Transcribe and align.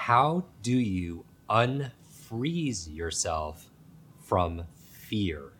How 0.00 0.46
do 0.62 0.72
you 0.72 1.26
unfreeze 1.50 2.92
yourself 2.92 3.66
from 4.22 4.64
fear? 4.92 5.52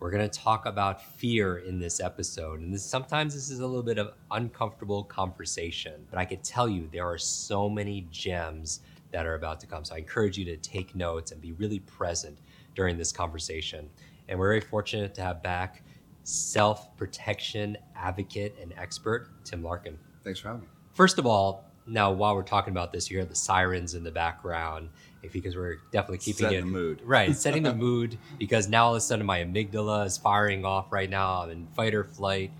We're 0.00 0.10
going 0.10 0.26
to 0.26 0.38
talk 0.40 0.64
about 0.64 1.04
fear 1.04 1.58
in 1.58 1.78
this 1.78 2.00
episode. 2.00 2.60
And 2.60 2.72
this, 2.72 2.82
sometimes 2.82 3.34
this 3.34 3.50
is 3.50 3.60
a 3.60 3.66
little 3.66 3.82
bit 3.82 3.98
of 3.98 4.14
uncomfortable 4.30 5.04
conversation, 5.04 6.06
but 6.10 6.18
I 6.18 6.24
can 6.24 6.40
tell 6.40 6.66
you 6.66 6.88
there 6.90 7.04
are 7.04 7.18
so 7.18 7.68
many 7.68 8.08
gems 8.10 8.80
that 9.12 9.26
are 9.26 9.34
about 9.34 9.60
to 9.60 9.66
come. 9.66 9.84
So 9.84 9.94
I 9.94 9.98
encourage 9.98 10.38
you 10.38 10.46
to 10.46 10.56
take 10.56 10.94
notes 10.94 11.32
and 11.32 11.42
be 11.42 11.52
really 11.52 11.80
present 11.80 12.38
during 12.74 12.96
this 12.96 13.12
conversation. 13.12 13.90
And 14.30 14.38
we're 14.38 14.48
very 14.48 14.62
fortunate 14.62 15.14
to 15.16 15.20
have 15.20 15.42
back 15.42 15.82
self 16.22 16.96
protection 16.96 17.76
advocate 17.94 18.56
and 18.62 18.72
expert, 18.78 19.28
Tim 19.44 19.62
Larkin. 19.62 19.98
Thanks 20.22 20.40
for 20.40 20.48
having 20.48 20.62
me. 20.62 20.68
First 20.94 21.18
of 21.18 21.26
all, 21.26 21.70
now 21.86 22.12
while 22.12 22.34
we're 22.34 22.42
talking 22.42 22.72
about 22.72 22.92
this, 22.92 23.10
you 23.10 23.18
hear 23.18 23.26
the 23.26 23.34
sirens 23.34 23.94
in 23.94 24.04
the 24.04 24.10
background 24.10 24.90
because 25.32 25.56
we're 25.56 25.76
definitely 25.90 26.18
keeping 26.18 26.46
Setting 26.46 26.58
it 26.58 26.60
the 26.62 26.66
mood. 26.66 27.00
right, 27.04 27.36
setting 27.36 27.62
the 27.62 27.74
mood 27.74 28.18
because 28.38 28.68
now 28.68 28.86
all 28.86 28.92
of 28.92 28.98
a 28.98 29.00
sudden 29.00 29.24
my 29.24 29.42
amygdala 29.42 30.06
is 30.06 30.18
firing 30.18 30.64
off 30.64 30.92
right 30.92 31.08
now. 31.08 31.42
I'm 31.42 31.50
in 31.50 31.66
fight 31.68 31.94
or 31.94 32.04
flight, 32.04 32.50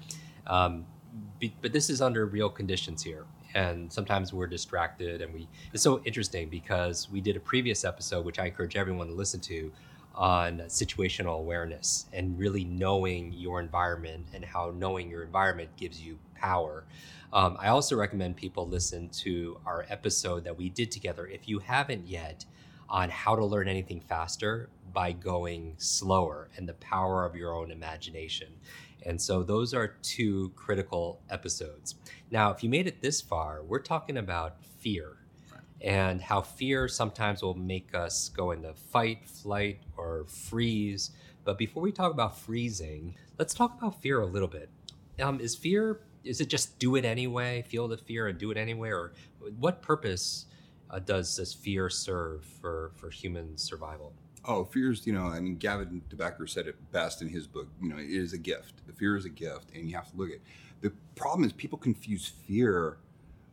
um, 0.46 0.86
be, 1.38 1.54
but 1.60 1.72
this 1.72 1.90
is 1.90 2.00
under 2.00 2.26
real 2.26 2.48
conditions 2.48 3.02
here, 3.02 3.24
and 3.54 3.92
sometimes 3.92 4.32
we're 4.32 4.46
distracted, 4.46 5.20
and 5.20 5.32
we. 5.34 5.48
It's 5.72 5.82
so 5.82 6.02
interesting 6.04 6.48
because 6.48 7.10
we 7.10 7.20
did 7.20 7.36
a 7.36 7.40
previous 7.40 7.84
episode, 7.84 8.24
which 8.24 8.38
I 8.38 8.46
encourage 8.46 8.76
everyone 8.76 9.08
to 9.08 9.14
listen 9.14 9.40
to, 9.40 9.72
on 10.14 10.58
situational 10.68 11.38
awareness 11.38 12.06
and 12.12 12.38
really 12.38 12.64
knowing 12.64 13.32
your 13.32 13.60
environment 13.60 14.26
and 14.32 14.44
how 14.44 14.72
knowing 14.76 15.10
your 15.10 15.22
environment 15.22 15.70
gives 15.76 16.00
you 16.00 16.18
power. 16.34 16.84
Um, 17.32 17.56
I 17.58 17.68
also 17.68 17.96
recommend 17.96 18.36
people 18.36 18.68
listen 18.68 19.08
to 19.08 19.58
our 19.66 19.86
episode 19.88 20.44
that 20.44 20.56
we 20.56 20.68
did 20.68 20.90
together. 20.90 21.26
If 21.26 21.48
you 21.48 21.58
haven't 21.58 22.06
yet, 22.06 22.44
on 22.88 23.10
how 23.10 23.34
to 23.34 23.44
learn 23.44 23.68
anything 23.68 24.00
faster 24.00 24.68
by 24.92 25.12
going 25.12 25.74
slower 25.78 26.48
and 26.56 26.68
the 26.68 26.74
power 26.74 27.24
of 27.24 27.34
your 27.34 27.54
own 27.54 27.70
imagination. 27.70 28.48
And 29.04 29.20
so 29.20 29.42
those 29.42 29.74
are 29.74 29.96
two 30.02 30.52
critical 30.54 31.20
episodes. 31.28 31.96
Now, 32.30 32.52
if 32.52 32.62
you 32.62 32.70
made 32.70 32.86
it 32.86 33.02
this 33.02 33.20
far, 33.20 33.62
we're 33.62 33.80
talking 33.80 34.16
about 34.16 34.64
fear 34.64 35.16
and 35.84 36.22
how 36.22 36.40
fear 36.40 36.88
sometimes 36.88 37.42
will 37.42 37.54
make 37.54 37.94
us 37.94 38.30
go 38.30 38.52
into 38.52 38.72
fight, 38.72 39.28
flight, 39.28 39.80
or 39.98 40.24
freeze. 40.24 41.10
But 41.44 41.58
before 41.58 41.82
we 41.82 41.92
talk 41.92 42.10
about 42.10 42.38
freezing, 42.38 43.14
let's 43.38 43.52
talk 43.52 43.76
about 43.76 44.00
fear 44.00 44.22
a 44.22 44.26
little 44.26 44.48
bit. 44.48 44.70
Um, 45.20 45.40
is 45.40 45.54
fear, 45.54 46.00
is 46.24 46.40
it 46.40 46.48
just 46.48 46.78
do 46.78 46.96
it 46.96 47.04
anyway, 47.04 47.62
feel 47.68 47.86
the 47.86 47.98
fear 47.98 48.28
and 48.28 48.38
do 48.38 48.50
it 48.50 48.56
anyway? 48.56 48.88
Or 48.88 49.12
what 49.58 49.82
purpose 49.82 50.46
uh, 50.90 51.00
does 51.00 51.36
this 51.36 51.52
fear 51.52 51.90
serve 51.90 52.46
for, 52.62 52.92
for 52.96 53.10
human 53.10 53.58
survival? 53.58 54.14
Oh, 54.46 54.64
fear's, 54.64 55.06
you 55.06 55.12
know, 55.12 55.26
I 55.26 55.40
mean, 55.40 55.56
Gavin 55.56 56.00
de 56.08 56.16
Becker 56.16 56.46
said 56.46 56.66
it 56.66 56.76
best 56.92 57.20
in 57.20 57.28
his 57.28 57.46
book. 57.46 57.68
You 57.82 57.90
know, 57.90 57.98
it 57.98 58.08
is 58.08 58.32
a 58.32 58.38
gift. 58.38 58.86
The 58.86 58.92
fear 58.94 59.18
is 59.18 59.26
a 59.26 59.30
gift, 59.30 59.70
and 59.74 59.88
you 59.88 59.96
have 59.96 60.10
to 60.10 60.16
look 60.16 60.30
at 60.30 60.36
It. 60.36 60.42
The 60.80 60.92
problem 61.14 61.44
is 61.44 61.52
people 61.52 61.78
confuse 61.78 62.32
fear 62.46 62.98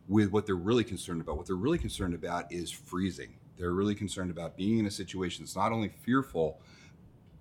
with 0.08 0.30
what 0.32 0.46
they're 0.46 0.54
really 0.54 0.84
concerned 0.84 1.20
about. 1.20 1.36
What 1.36 1.46
they're 1.46 1.56
really 1.56 1.78
concerned 1.78 2.14
about 2.14 2.52
is 2.52 2.70
freezing. 2.70 3.34
They're 3.56 3.72
really 3.72 3.94
concerned 3.94 4.30
about 4.30 4.56
being 4.56 4.78
in 4.78 4.86
a 4.86 4.90
situation 4.90 5.44
that's 5.44 5.56
not 5.56 5.72
only 5.72 5.88
fearful, 5.88 6.60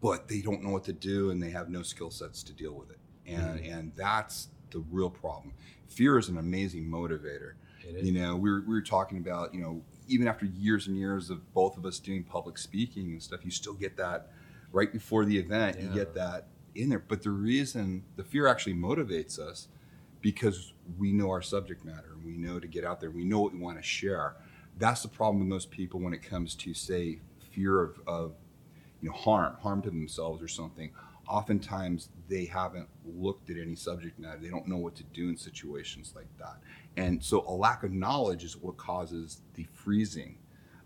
but 0.02 0.28
they 0.28 0.42
don't 0.42 0.64
know 0.64 0.72
what 0.72 0.84
to 0.86 0.94
do 0.94 1.32
and 1.32 1.42
they 1.42 1.50
have 1.52 1.70
no 1.70 1.82
skill 1.84 2.12
sets 2.12 2.44
to 2.44 2.54
deal 2.54 2.74
with 2.74 2.92
it. 2.92 3.00
And 3.26 3.60
mm-hmm. 3.60 3.74
and 3.74 3.92
that's 3.96 4.50
the 4.72 4.80
real 4.92 5.10
problem. 5.10 5.54
Fear 5.88 6.18
is 6.18 6.30
an 6.30 6.38
amazing 6.38 6.86
motivator. 6.86 7.54
You 8.00 8.12
know, 8.12 8.36
we 8.36 8.52
were, 8.52 8.62
we 8.62 8.76
were 8.76 8.82
talking 8.82 9.18
about, 9.18 9.54
you 9.54 9.62
know, 9.62 9.82
even 10.08 10.28
after 10.28 10.46
years 10.46 10.88
and 10.88 10.96
years 10.96 11.30
of 11.30 11.52
both 11.54 11.78
of 11.78 11.86
us 11.86 12.00
doing 12.00 12.24
public 12.24 12.58
speaking 12.58 13.12
and 13.12 13.22
stuff, 13.22 13.44
you 13.44 13.52
still 13.52 13.74
get 13.74 13.98
that 13.98 14.30
right 14.72 14.92
before 14.92 15.26
the 15.26 15.38
event, 15.38 15.78
yeah. 15.78 15.86
you 15.86 15.90
get 15.90 16.14
that 16.14 16.48
in 16.76 16.90
there. 16.90 17.00
But 17.00 17.24
the 17.24 17.32
reason 17.32 18.04
the 18.16 18.24
fear 18.24 18.48
actually 18.48 18.76
motivates 18.76 19.40
us 19.40 19.68
because 20.22 20.74
we 20.98 21.12
know 21.12 21.30
our 21.30 21.42
subject 21.42 21.84
matter 21.84 22.14
and 22.14 22.24
we 22.24 22.38
know 22.38 22.60
to 22.60 22.68
get 22.68 22.86
out 22.86 23.00
there, 23.00 23.12
we 23.12 23.24
know 23.24 23.42
what 23.42 23.54
we 23.54 23.60
want 23.60 23.78
to 23.78 23.84
share. 23.84 24.36
That's 24.78 25.02
the 25.02 25.08
problem 25.08 25.40
with 25.40 25.50
most 25.50 25.72
people 25.72 26.00
when 26.00 26.14
it 26.14 26.22
comes 26.24 26.56
to, 26.56 26.74
say, 26.74 27.20
fear 27.52 27.82
of, 27.82 28.00
of 28.08 28.34
you 29.02 29.10
know, 29.10 29.16
harm, 29.16 29.56
harm 29.62 29.82
to 29.84 29.90
themselves 29.90 30.42
or 30.42 30.48
something. 30.48 30.92
Oftentimes 31.28 32.10
they 32.28 32.46
haven't 32.46 32.88
looked 33.06 33.50
at 33.50 33.58
any 33.58 33.76
subject 33.76 34.20
matter. 34.20 34.40
They 34.42 34.50
don't 34.50 34.68
know 34.68 34.78
what 34.78 34.96
to 34.96 35.04
do 35.04 35.30
in 35.30 35.38
situations 35.38 36.14
like 36.16 36.28
that. 36.40 36.58
And 36.98 37.24
so 37.24 37.44
a 37.48 37.52
lack 37.52 37.84
of 37.84 37.92
knowledge 37.92 38.44
is 38.44 38.58
what 38.58 38.78
causes 38.78 39.42
the 39.56 39.66
freezing 39.72 40.38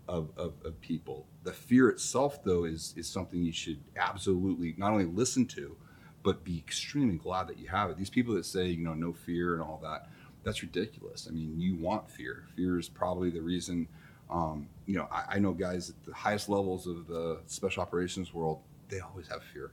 of, 0.08 0.30
of, 0.36 0.54
of, 0.64 0.80
people. 0.80 1.26
The 1.42 1.52
fear 1.52 1.88
itself, 1.88 2.44
though, 2.44 2.64
is, 2.64 2.94
is 2.96 3.08
something 3.08 3.42
you 3.42 3.52
should 3.52 3.80
absolutely 3.96 4.74
not 4.76 4.92
only 4.92 5.04
listen 5.04 5.46
to, 5.46 5.76
but 6.26 6.42
be 6.42 6.58
extremely 6.58 7.14
glad 7.14 7.46
that 7.46 7.56
you 7.56 7.68
have 7.68 7.88
it. 7.88 7.96
These 7.96 8.10
people 8.10 8.34
that 8.34 8.44
say, 8.44 8.66
you 8.66 8.82
know, 8.82 8.94
no 8.94 9.12
fear 9.12 9.54
and 9.54 9.62
all 9.62 9.78
that, 9.84 10.08
that's 10.42 10.60
ridiculous. 10.60 11.28
I 11.30 11.32
mean, 11.32 11.54
you 11.56 11.76
want 11.76 12.10
fear. 12.10 12.42
Fear 12.56 12.80
is 12.80 12.88
probably 12.88 13.30
the 13.30 13.40
reason. 13.40 13.86
Um, 14.28 14.66
you 14.86 14.96
know, 14.96 15.06
I, 15.08 15.36
I, 15.36 15.38
know 15.38 15.52
guys 15.52 15.90
at 15.90 16.04
the 16.04 16.12
highest 16.12 16.48
levels 16.48 16.88
of 16.88 17.06
the 17.06 17.38
special 17.46 17.80
operations 17.80 18.34
world, 18.34 18.58
they 18.88 18.98
always 18.98 19.28
have 19.28 19.44
fear. 19.54 19.70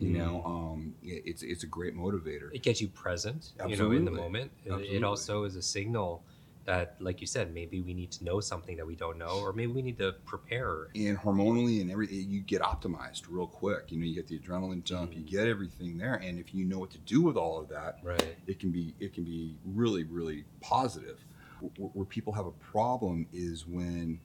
You 0.00 0.08
mm. 0.08 0.16
know, 0.16 0.42
um, 0.44 0.94
it's 1.04 1.44
it's 1.44 1.62
a 1.62 1.68
great 1.68 1.96
motivator. 1.96 2.52
It 2.52 2.64
gets 2.64 2.80
you 2.80 2.88
present, 2.88 3.52
Absolutely. 3.60 3.76
you 3.76 3.82
know, 3.82 3.96
in 3.96 4.04
the 4.04 4.10
moment. 4.10 4.50
Absolutely. 4.66 4.96
It 4.96 5.04
also 5.04 5.44
is 5.44 5.54
a 5.54 5.62
signal 5.62 6.24
that, 6.64 6.96
like 7.00 7.20
you 7.20 7.26
said, 7.26 7.52
maybe 7.52 7.80
we 7.80 7.94
need 7.94 8.10
to 8.12 8.24
know 8.24 8.40
something 8.40 8.76
that 8.76 8.86
we 8.86 8.94
don't 8.94 9.18
know, 9.18 9.40
or 9.40 9.52
maybe 9.52 9.72
we 9.72 9.82
need 9.82 9.98
to 9.98 10.12
prepare. 10.24 10.88
And 10.94 11.18
hormonally 11.18 11.80
and 11.80 11.90
everything, 11.90 12.30
you 12.30 12.40
get 12.40 12.62
optimized 12.62 13.22
real 13.28 13.46
quick. 13.46 13.90
You 13.90 13.98
know, 13.98 14.06
you 14.06 14.14
get 14.14 14.28
the 14.28 14.38
adrenaline 14.38 14.84
jump, 14.84 15.12
mm. 15.12 15.18
you 15.18 15.22
get 15.22 15.46
everything 15.46 15.98
there, 15.98 16.14
and 16.14 16.38
if 16.38 16.54
you 16.54 16.64
know 16.64 16.78
what 16.78 16.90
to 16.90 16.98
do 16.98 17.20
with 17.20 17.36
all 17.36 17.60
of 17.60 17.68
that, 17.68 17.98
right. 18.02 18.36
it 18.46 18.58
can 18.58 18.70
be 18.70 18.94
it 19.00 19.12
can 19.12 19.24
be 19.24 19.56
really 19.64 20.04
really 20.04 20.44
positive. 20.60 21.24
Where, 21.60 21.90
where 21.94 22.06
people 22.06 22.32
have 22.32 22.46
a 22.46 22.52
problem 22.52 23.26
is 23.32 23.66
when 23.66 24.20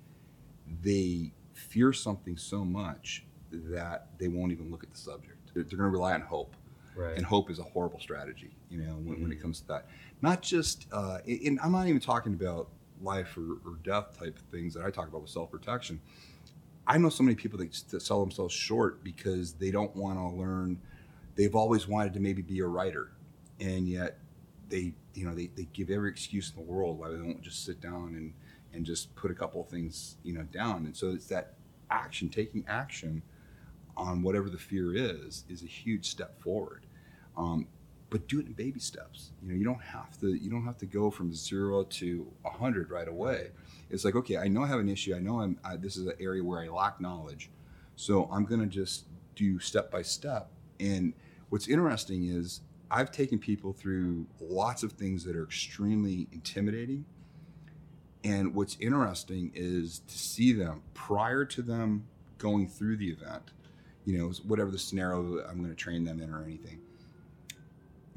they 0.81 1.33
fear 1.53 1.93
something 1.93 2.37
so 2.37 2.63
much 2.63 3.25
that 3.51 4.07
they 4.17 4.27
won't 4.27 4.51
even 4.51 4.69
look 4.71 4.83
at 4.83 4.91
the 4.91 4.97
subject 4.97 5.39
they're, 5.53 5.63
they're 5.63 5.77
going 5.77 5.91
to 5.91 5.97
rely 5.97 6.13
on 6.13 6.21
hope. 6.21 6.55
Right. 6.99 7.15
And 7.15 7.25
hope 7.25 7.49
is 7.49 7.59
a 7.59 7.63
horrible 7.63 7.99
strategy, 7.99 8.51
you 8.69 8.79
know, 8.79 8.95
when, 8.95 9.13
mm-hmm. 9.13 9.23
when 9.23 9.31
it 9.31 9.39
mm. 9.39 9.41
comes 9.41 9.61
to 9.61 9.67
that. 9.67 9.87
Not 10.21 10.41
just, 10.41 10.85
uh, 10.91 11.19
and 11.25 11.57
I'm 11.63 11.71
not 11.71 11.87
even 11.87 12.01
talking 12.01 12.33
about 12.33 12.67
life 13.01 13.37
or, 13.37 13.53
or 13.65 13.77
death 13.83 14.19
type 14.19 14.37
of 14.37 14.43
things 14.51 14.73
that 14.73 14.83
I 14.83 14.91
talk 14.91 15.07
about 15.07 15.21
with 15.21 15.29
self 15.29 15.49
protection. 15.49 16.01
I 16.85 16.97
know 16.97 17.09
so 17.09 17.23
many 17.23 17.35
people 17.35 17.57
that, 17.59 17.71
that 17.89 18.01
sell 18.01 18.19
themselves 18.19 18.53
short 18.53 19.01
because 19.03 19.53
they 19.53 19.71
don't 19.71 19.95
want 19.95 20.17
to 20.17 20.35
learn. 20.35 20.77
They've 21.35 21.55
always 21.55 21.87
wanted 21.87 22.13
to 22.15 22.19
maybe 22.19 22.41
be 22.41 22.59
a 22.59 22.65
writer, 22.65 23.11
and 23.61 23.87
yet 23.87 24.17
they, 24.67 24.93
you 25.13 25.25
know, 25.25 25.33
they, 25.33 25.51
they 25.55 25.67
give 25.71 25.89
every 25.89 26.09
excuse 26.09 26.51
in 26.53 26.65
the 26.65 26.69
world 26.69 26.99
why 26.99 27.09
they 27.11 27.17
don't 27.17 27.41
just 27.41 27.63
sit 27.63 27.79
down 27.79 28.15
and 28.15 28.33
and 28.73 28.85
just 28.85 29.15
put 29.15 29.31
a 29.31 29.33
couple 29.33 29.61
of 29.61 29.67
things, 29.67 30.17
you 30.23 30.33
know, 30.33 30.43
down. 30.43 30.85
And 30.85 30.95
so 30.95 31.09
it's 31.11 31.27
that 31.27 31.53
action, 31.89 32.29
taking 32.29 32.65
action 32.67 33.21
on 33.97 34.21
whatever 34.21 34.49
the 34.49 34.57
fear 34.57 34.95
is 34.95 35.43
is 35.49 35.63
a 35.63 35.67
huge 35.67 36.09
step 36.09 36.39
forward. 36.41 36.85
Um, 37.39 37.67
but 38.11 38.27
do 38.27 38.39
it 38.39 38.47
in 38.47 38.53
baby 38.53 38.79
steps. 38.79 39.31
You 39.41 39.49
know, 39.49 39.55
you 39.55 39.63
don't 39.63 39.81
have 39.81 40.19
to 40.19 40.33
you 40.33 40.49
don't 40.49 40.65
have 40.65 40.77
to 40.79 40.85
go 40.85 41.09
from 41.09 41.33
zero 41.33 41.83
to 41.83 42.27
hundred 42.43 42.91
right 42.91 43.07
away. 43.07 43.51
It's 43.89 44.03
like 44.03 44.15
okay, 44.15 44.37
I 44.37 44.47
know 44.47 44.63
I 44.63 44.67
have 44.67 44.79
an 44.79 44.89
issue. 44.89 45.15
I 45.15 45.19
know 45.19 45.39
I'm 45.39 45.57
I, 45.63 45.77
this 45.77 45.95
is 45.95 46.05
an 46.05 46.13
area 46.19 46.43
where 46.43 46.59
I 46.59 46.67
lack 46.67 46.99
knowledge, 46.99 47.49
so 47.95 48.27
I'm 48.31 48.45
going 48.45 48.61
to 48.61 48.67
just 48.67 49.05
do 49.35 49.59
step 49.59 49.89
by 49.89 50.01
step. 50.01 50.49
And 50.79 51.13
what's 51.49 51.67
interesting 51.67 52.25
is 52.25 52.61
I've 52.91 53.11
taken 53.11 53.39
people 53.39 53.73
through 53.73 54.27
lots 54.41 54.83
of 54.83 54.93
things 54.93 55.23
that 55.25 55.35
are 55.35 55.43
extremely 55.43 56.27
intimidating. 56.31 57.05
And 58.23 58.53
what's 58.53 58.75
interesting 58.81 59.51
is 59.55 59.99
to 59.99 60.17
see 60.17 60.51
them 60.51 60.81
prior 60.93 61.45
to 61.45 61.61
them 61.61 62.05
going 62.37 62.67
through 62.67 62.97
the 62.97 63.09
event 63.09 63.51
you 64.09 64.17
know, 64.17 64.31
whatever 64.47 64.71
the 64.71 64.79
scenario 64.79 65.39
I'm 65.47 65.57
going 65.59 65.69
to 65.69 65.75
train 65.75 66.03
them 66.03 66.19
in 66.19 66.33
or 66.33 66.43
anything. 66.43 66.79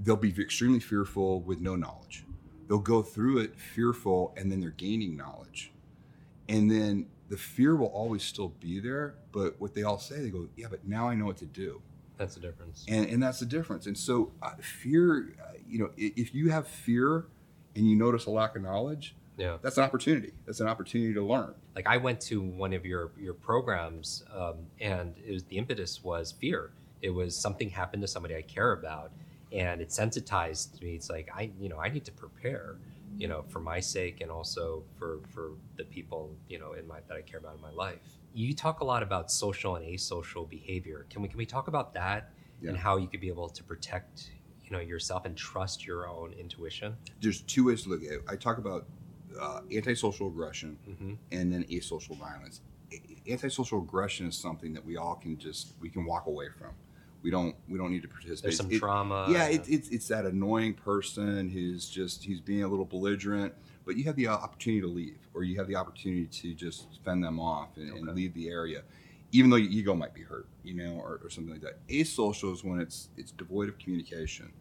They'll 0.02 0.16
be 0.16 0.34
extremely 0.40 0.80
fearful 0.80 1.40
with 1.42 1.60
no 1.60 1.76
knowledge. 1.76 2.24
They'll 2.68 2.78
go 2.78 3.02
through 3.02 3.38
it 3.38 3.56
fearful 3.58 4.32
and 4.36 4.50
then 4.50 4.60
they're 4.60 4.70
gaining 4.70 5.16
knowledge. 5.16 5.72
and 6.48 6.70
then 6.70 7.06
the 7.28 7.36
fear 7.36 7.76
will 7.76 7.86
always 7.86 8.22
still 8.22 8.48
be 8.60 8.78
there. 8.80 9.14
But 9.30 9.58
what 9.60 9.74
they 9.74 9.84
all 9.84 9.98
say, 9.98 10.20
they 10.20 10.28
go, 10.28 10.48
"Yeah, 10.56 10.66
but 10.68 10.86
now 10.86 11.08
I 11.08 11.14
know 11.14 11.24
what 11.26 11.36
to 11.38 11.46
do." 11.46 11.80
That's 12.18 12.34
the 12.34 12.40
difference. 12.40 12.84
and 12.88 13.06
and 13.08 13.22
that's 13.22 13.38
the 13.40 13.46
difference. 13.46 13.86
And 13.86 13.96
so, 13.96 14.32
uh, 14.42 14.50
fear, 14.60 15.34
uh, 15.40 15.52
you 15.66 15.78
know, 15.78 15.86
i- 15.98 16.12
if 16.16 16.34
you 16.34 16.50
have 16.50 16.66
fear 16.66 17.26
and 17.76 17.88
you 17.88 17.96
notice 17.96 18.26
a 18.26 18.30
lack 18.30 18.54
of 18.56 18.62
knowledge, 18.62 19.14
yeah. 19.38 19.56
that's 19.62 19.78
an 19.78 19.84
opportunity. 19.84 20.32
That's 20.44 20.60
an 20.60 20.66
opportunity 20.68 21.14
to 21.14 21.22
learn. 21.24 21.54
like 21.74 21.86
I 21.86 21.96
went 21.96 22.20
to 22.22 22.42
one 22.42 22.72
of 22.74 22.84
your 22.84 23.12
your 23.18 23.34
programs, 23.34 24.24
um, 24.34 24.66
and 24.80 25.16
it 25.24 25.32
was 25.32 25.44
the 25.44 25.56
impetus 25.56 26.02
was 26.04 26.32
fear. 26.32 26.72
It 27.00 27.10
was 27.10 27.34
something 27.36 27.70
happened 27.70 28.02
to 28.02 28.08
somebody 28.08 28.34
I 28.36 28.42
care 28.42 28.72
about, 28.72 29.12
and 29.52 29.80
it 29.80 29.92
sensitized 29.92 30.80
me. 30.82 30.94
It's 30.94 31.10
like 31.10 31.28
I, 31.34 31.50
you 31.60 31.68
know, 31.68 31.78
I 31.78 31.88
need 31.88 32.04
to 32.06 32.12
prepare, 32.12 32.76
you 33.18 33.28
know, 33.28 33.42
for 33.42 33.60
my 33.60 33.80
sake 33.80 34.20
and 34.20 34.30
also 34.30 34.84
for 34.98 35.20
for 35.28 35.52
the 35.76 35.84
people, 35.84 36.34
you 36.48 36.58
know, 36.58 36.72
in 36.72 36.86
my 36.86 37.00
that 37.08 37.16
I 37.16 37.22
care 37.22 37.38
about 37.38 37.56
in 37.56 37.60
my 37.60 37.70
life. 37.70 37.98
You 38.34 38.54
talk 38.54 38.80
a 38.80 38.84
lot 38.84 39.02
about 39.02 39.30
social 39.30 39.76
and 39.76 39.86
asocial 39.86 40.48
behavior. 40.48 41.06
Can 41.10 41.22
we 41.22 41.28
can 41.28 41.38
we 41.38 41.46
talk 41.46 41.68
about 41.68 41.92
that 41.94 42.30
and 42.66 42.76
how 42.76 42.96
you 42.96 43.08
could 43.08 43.20
be 43.20 43.28
able 43.28 43.48
to 43.48 43.64
protect, 43.64 44.30
you 44.64 44.70
know, 44.70 44.78
yourself 44.78 45.24
and 45.26 45.36
trust 45.36 45.84
your 45.84 46.08
own 46.08 46.32
intuition? 46.32 46.96
There's 47.20 47.40
two 47.40 47.66
ways 47.66 47.82
to 47.82 47.90
look 47.90 48.04
at 48.04 48.12
it. 48.12 48.22
I 48.28 48.36
talk 48.36 48.58
about 48.58 48.86
uh, 49.40 49.60
antisocial 49.74 50.28
aggression 50.28 50.78
hmm 50.84 51.14
and 51.30 51.52
then 51.52 51.64
asocial 51.64 52.18
violence. 52.18 52.60
Antisocial 53.26 53.80
aggression 53.80 54.26
is 54.26 54.36
something 54.36 54.72
that 54.74 54.84
we 54.84 54.96
all 54.96 55.14
can 55.14 55.36
just 55.38 55.74
we 55.80 55.88
can 55.88 56.04
walk 56.04 56.26
away 56.26 56.48
from. 56.58 56.70
We 57.22 57.30
don't 57.30 57.54
we 57.68 57.78
don't 57.78 57.90
need 57.90 58.02
to 58.02 58.08
participate. 58.08 58.42
There's 58.42 58.56
some 58.56 58.70
It- 58.70 58.78
trauma. 58.78 59.26
yeah, 59.30 59.46
it, 59.46 59.68
it's 59.68 59.88
it's 59.90 60.08
that 60.08 60.26
annoying 60.26 60.74
person 60.74 61.48
who's 61.48 61.88
just 61.88 62.24
he's 62.24 62.40
being 62.40 62.64
a 62.64 62.68
little 62.68 62.84
belligerent, 62.84 63.54
but 63.84 63.96
you 63.96 64.04
have 64.04 64.16
the 64.16 64.28
opportunity 64.28 64.80
to 64.80 64.88
leave, 64.88 65.18
or 65.34 65.44
you 65.44 65.56
have 65.58 65.68
the 65.68 65.76
opportunity 65.76 66.26
to 66.26 66.54
just 66.54 67.00
fend 67.04 67.22
them 67.24 67.38
off 67.38 67.76
and, 67.76 67.90
and 67.90 68.14
leave 68.14 68.34
the 68.34 68.48
area, 68.48 68.82
even 69.30 69.50
though 69.50 69.56
your 69.56 69.70
ego 69.70 69.94
might 69.94 70.14
be 70.14 70.22
hurt, 70.22 70.46
you 70.64 70.74
know, 70.74 70.94
or, 70.96 71.20
or 71.22 71.30
something 71.30 71.52
like 71.52 71.62
that. 71.62 71.86
Asocial 71.88 72.52
is 72.52 72.64
when 72.64 72.80
it's 72.80 73.08
it's 73.16 73.30
devoid 73.32 73.68
of 73.68 73.78
communication. 73.78 74.52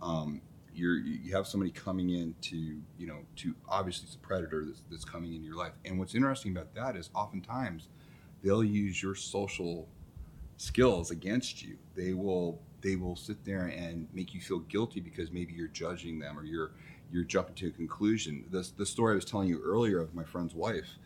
Um, 0.00 0.40
you're 0.74 0.98
you 0.98 1.34
have 1.34 1.46
somebody 1.46 1.70
coming 1.70 2.10
in 2.10 2.34
to 2.42 2.56
you 2.56 3.06
know 3.06 3.18
to 3.36 3.54
obviously 3.68 4.06
it's 4.06 4.14
a 4.16 4.18
predator 4.18 4.64
that's, 4.64 4.82
that's 4.90 5.04
coming 5.04 5.34
into 5.34 5.46
your 5.46 5.56
life, 5.56 5.72
and 5.84 5.98
what's 5.98 6.14
interesting 6.14 6.52
about 6.52 6.74
that 6.74 6.96
is 6.96 7.10
oftentimes 7.14 7.88
they'll 8.42 8.64
use 8.64 9.02
your 9.02 9.14
social 9.14 9.86
skills 10.56 11.10
against 11.10 11.62
you. 11.62 11.76
They 11.94 12.12
will 12.12 12.60
they 12.82 12.96
will 12.96 13.16
sit 13.16 13.44
there 13.44 13.66
and 13.66 14.06
make 14.12 14.34
you 14.34 14.40
feel 14.40 14.60
guilty 14.60 15.00
because 15.00 15.30
maybe 15.30 15.52
you're 15.52 15.68
judging 15.68 16.18
them 16.18 16.38
or 16.38 16.44
you're 16.44 16.72
you're 17.10 17.24
jumping 17.24 17.54
to 17.56 17.68
a 17.68 17.70
conclusion. 17.70 18.44
The 18.50 18.68
the 18.76 18.86
story 18.86 19.12
I 19.12 19.16
was 19.16 19.24
telling 19.24 19.48
you 19.48 19.60
earlier 19.62 20.00
of 20.00 20.14
my 20.14 20.24
friend's 20.24 20.54
wife. 20.54 20.98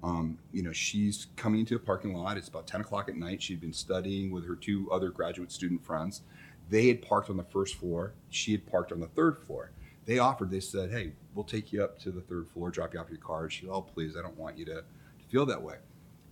Um, 0.00 0.38
you 0.52 0.62
know, 0.62 0.72
she's 0.72 1.26
coming 1.34 1.60
into 1.60 1.74
a 1.74 1.78
parking 1.80 2.14
lot. 2.14 2.36
It's 2.36 2.46
about 2.46 2.68
10 2.68 2.82
o'clock 2.82 3.08
at 3.08 3.16
night. 3.16 3.42
She'd 3.42 3.60
been 3.60 3.72
studying 3.72 4.30
with 4.30 4.46
her 4.46 4.54
two 4.54 4.88
other 4.92 5.08
graduate 5.10 5.50
student 5.50 5.84
friends. 5.84 6.22
They 6.70 6.86
had 6.86 7.02
parked 7.02 7.30
on 7.30 7.36
the 7.36 7.42
first 7.42 7.74
floor. 7.74 8.14
She 8.30 8.52
had 8.52 8.64
parked 8.64 8.92
on 8.92 9.00
the 9.00 9.08
third 9.08 9.38
floor. 9.38 9.72
They 10.04 10.20
offered, 10.20 10.52
they 10.52 10.60
said, 10.60 10.92
Hey, 10.92 11.14
we'll 11.34 11.44
take 11.44 11.72
you 11.72 11.82
up 11.82 11.98
to 12.00 12.12
the 12.12 12.20
third 12.20 12.46
floor, 12.46 12.70
drop 12.70 12.94
you 12.94 13.00
off 13.00 13.08
your 13.10 13.18
car. 13.18 13.50
She 13.50 13.68
Oh, 13.68 13.82
please, 13.82 14.16
I 14.16 14.22
don't 14.22 14.38
want 14.38 14.56
you 14.56 14.64
to, 14.66 14.74
to 14.74 15.24
feel 15.30 15.44
that 15.46 15.60
way 15.60 15.78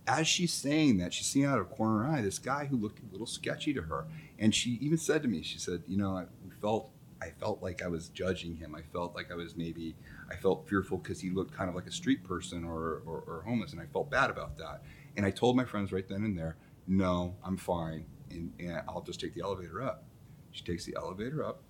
as 0.07 0.27
she's 0.27 0.53
saying 0.53 0.97
that, 0.97 1.13
she's 1.13 1.27
seeing 1.27 1.45
out 1.45 1.59
of 1.59 1.67
her 1.67 1.75
corner 1.75 2.07
eye 2.07 2.21
this 2.21 2.39
guy 2.39 2.65
who 2.65 2.77
looked 2.77 2.99
a 2.99 3.11
little 3.11 3.27
sketchy 3.27 3.73
to 3.73 3.81
her, 3.81 4.05
and 4.39 4.55
she 4.55 4.71
even 4.81 4.97
said 4.97 5.21
to 5.23 5.27
me, 5.27 5.41
she 5.43 5.59
said, 5.59 5.83
"You 5.87 5.97
know, 5.97 6.15
I 6.17 6.25
felt, 6.61 6.89
I 7.21 7.29
felt 7.29 7.61
like 7.61 7.83
I 7.83 7.87
was 7.87 8.09
judging 8.09 8.55
him. 8.55 8.73
I 8.75 8.81
felt 8.81 9.15
like 9.15 9.31
I 9.31 9.35
was 9.35 9.55
maybe, 9.55 9.95
I 10.31 10.35
felt 10.35 10.67
fearful 10.67 10.97
because 10.97 11.19
he 11.19 11.29
looked 11.29 11.53
kind 11.53 11.69
of 11.69 11.75
like 11.75 11.87
a 11.87 11.91
street 11.91 12.23
person 12.23 12.63
or, 12.63 13.01
or, 13.05 13.23
or 13.27 13.43
homeless, 13.45 13.73
and 13.73 13.81
I 13.81 13.85
felt 13.85 14.09
bad 14.09 14.29
about 14.29 14.57
that. 14.57 14.81
And 15.17 15.25
I 15.25 15.31
told 15.31 15.55
my 15.55 15.65
friends 15.65 15.91
right 15.91 16.07
then 16.07 16.23
and 16.23 16.37
there, 16.37 16.57
no, 16.87 17.35
I'm 17.43 17.57
fine, 17.57 18.05
and, 18.31 18.53
and 18.59 18.81
I'll 18.87 19.01
just 19.01 19.19
take 19.19 19.33
the 19.33 19.41
elevator 19.41 19.81
up. 19.81 20.03
She 20.51 20.63
takes 20.63 20.85
the 20.85 20.95
elevator 20.95 21.43
up, 21.43 21.61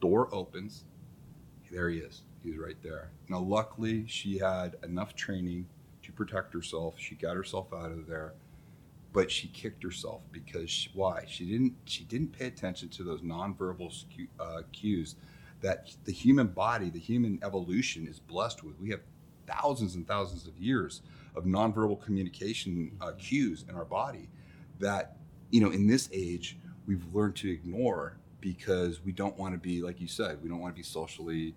door 0.00 0.28
opens, 0.32 0.84
there 1.70 1.88
he 1.90 1.98
is. 1.98 2.22
He's 2.42 2.56
right 2.56 2.76
there. 2.82 3.10
Now, 3.28 3.40
luckily, 3.40 4.06
she 4.06 4.38
had 4.38 4.76
enough 4.84 5.14
training 5.14 5.66
to 6.04 6.12
protect 6.12 6.52
herself. 6.52 6.94
She 6.98 7.14
got 7.14 7.36
herself 7.36 7.72
out 7.72 7.90
of 7.90 8.06
there, 8.06 8.34
but 9.12 9.30
she 9.30 9.48
kicked 9.48 9.82
herself 9.82 10.22
because 10.32 10.70
she, 10.70 10.90
why? 10.94 11.24
She 11.26 11.44
didn't. 11.46 11.74
She 11.84 12.04
didn't 12.04 12.38
pay 12.38 12.46
attention 12.46 12.88
to 12.90 13.02
those 13.02 13.20
nonverbal 13.20 13.92
scu- 13.92 14.28
uh, 14.38 14.62
cues 14.72 15.16
that 15.60 15.94
the 16.04 16.12
human 16.12 16.48
body, 16.48 16.90
the 16.90 16.98
human 16.98 17.38
evolution, 17.42 18.06
is 18.06 18.18
blessed 18.18 18.62
with. 18.62 18.78
We 18.78 18.90
have 18.90 19.00
thousands 19.46 19.94
and 19.94 20.06
thousands 20.06 20.46
of 20.46 20.56
years 20.58 21.02
of 21.34 21.44
nonverbal 21.44 22.02
communication 22.02 22.96
uh, 23.00 23.12
cues 23.18 23.64
in 23.68 23.74
our 23.74 23.84
body 23.84 24.28
that 24.78 25.16
you 25.50 25.60
know 25.60 25.70
in 25.70 25.86
this 25.86 26.08
age 26.12 26.58
we've 26.86 27.04
learned 27.14 27.36
to 27.36 27.50
ignore 27.50 28.16
because 28.40 29.04
we 29.04 29.12
don't 29.12 29.36
want 29.38 29.52
to 29.54 29.58
be 29.58 29.82
like 29.82 30.00
you 30.00 30.08
said 30.08 30.42
we 30.42 30.48
don't 30.48 30.60
want 30.60 30.74
to 30.74 30.76
be 30.76 30.82
socially 30.82 31.54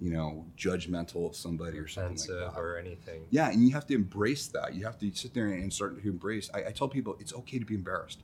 you 0.00 0.10
know 0.10 0.46
judgmental 0.56 1.26
of 1.28 1.36
somebody 1.36 1.78
or 1.78 1.86
something 1.86 2.16
like 2.16 2.26
that. 2.28 2.58
or 2.58 2.78
anything. 2.78 3.22
yeah 3.30 3.50
and 3.50 3.62
you 3.66 3.72
have 3.74 3.86
to 3.86 3.94
embrace 3.94 4.46
that. 4.48 4.74
You 4.74 4.84
have 4.84 4.98
to 4.98 5.12
sit 5.14 5.34
there 5.34 5.46
and 5.48 5.72
start 5.72 6.00
to 6.02 6.08
embrace. 6.08 6.50
I, 6.54 6.64
I 6.68 6.70
tell 6.72 6.88
people 6.88 7.16
it's 7.20 7.34
okay 7.34 7.58
to 7.58 7.64
be 7.64 7.74
embarrassed. 7.74 8.22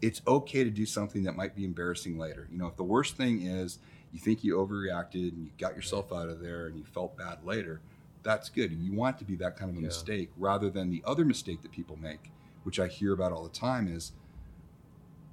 It's 0.00 0.22
okay 0.26 0.64
to 0.64 0.70
do 0.70 0.86
something 0.86 1.24
that 1.24 1.36
might 1.36 1.54
be 1.54 1.64
embarrassing 1.64 2.18
later. 2.18 2.48
You 2.50 2.58
know 2.58 2.66
if 2.68 2.76
the 2.76 2.84
worst 2.84 3.16
thing 3.16 3.42
is 3.42 3.78
you 4.12 4.18
think 4.18 4.42
you 4.42 4.56
overreacted 4.56 5.32
and 5.32 5.44
you 5.44 5.50
got 5.58 5.76
yourself 5.76 6.12
out 6.12 6.28
of 6.28 6.40
there 6.40 6.66
and 6.66 6.76
you 6.78 6.84
felt 6.84 7.16
bad 7.16 7.44
later 7.44 7.80
that's 8.22 8.50
good. 8.50 8.70
You 8.72 8.92
want 8.92 9.16
it 9.16 9.18
to 9.20 9.24
be 9.24 9.36
that 9.36 9.56
kind 9.56 9.70
of 9.70 9.76
a 9.78 9.80
Yeah. 9.80 9.86
mistake 9.86 10.30
rather 10.36 10.68
than 10.68 10.90
the 10.90 11.02
other 11.06 11.24
mistake 11.24 11.62
that 11.62 11.70
people 11.72 11.96
make 11.96 12.30
which 12.64 12.78
i 12.78 12.86
hear 12.86 13.12
about 13.14 13.32
all 13.32 13.42
the 13.42 13.48
time 13.68 13.88
is 13.88 14.12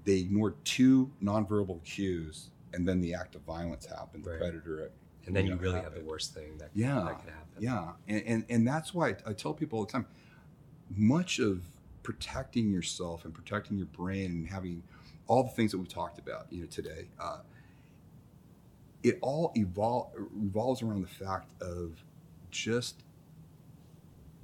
they 0.05 0.19
ignore 0.19 0.51
two 0.63 1.11
nonverbal 1.21 1.83
cues 1.83 2.49
and 2.73 2.87
then 2.87 3.01
the 3.01 3.13
act 3.13 3.35
of 3.35 3.41
violence 3.41 3.85
happened 3.85 4.23
the 4.23 4.37
predator 4.37 4.91
And 5.27 5.35
then 5.35 5.45
you 5.45 5.55
really 5.55 5.79
have 5.81 5.93
the 5.93 6.01
worst 6.01 6.33
thing 6.33 6.57
that, 6.57 6.69
Yeah, 6.73 7.03
that 7.05 7.19
could 7.19 7.29
happen. 7.29 7.47
Yeah, 7.59 7.91
and, 8.07 8.23
and 8.25 8.45
and 8.49 8.67
that's 8.67 8.93
why 8.93 9.15
I 9.25 9.33
tell 9.33 9.53
people 9.53 9.79
all 9.79 9.85
the 9.85 9.91
time. 9.91 10.05
Much 10.95 11.39
of 11.39 11.61
protecting 12.03 12.71
yourself 12.71 13.25
and 13.25 13.33
protecting 13.33 13.77
your 13.77 13.87
brain 13.87 14.31
and 14.31 14.47
having 14.47 14.83
all 15.27 15.43
the 15.43 15.49
things 15.49 15.71
that 15.71 15.77
we've 15.77 15.89
talked 15.89 16.17
about, 16.17 16.47
you 16.49 16.61
know, 16.61 16.67
today, 16.67 17.09
uh, 17.19 17.39
it 19.03 19.17
all 19.21 19.53
evol- 19.55 20.09
revolves 20.15 20.81
around 20.81 21.01
the 21.01 21.07
fact 21.07 21.51
of 21.61 22.03
just 22.49 23.03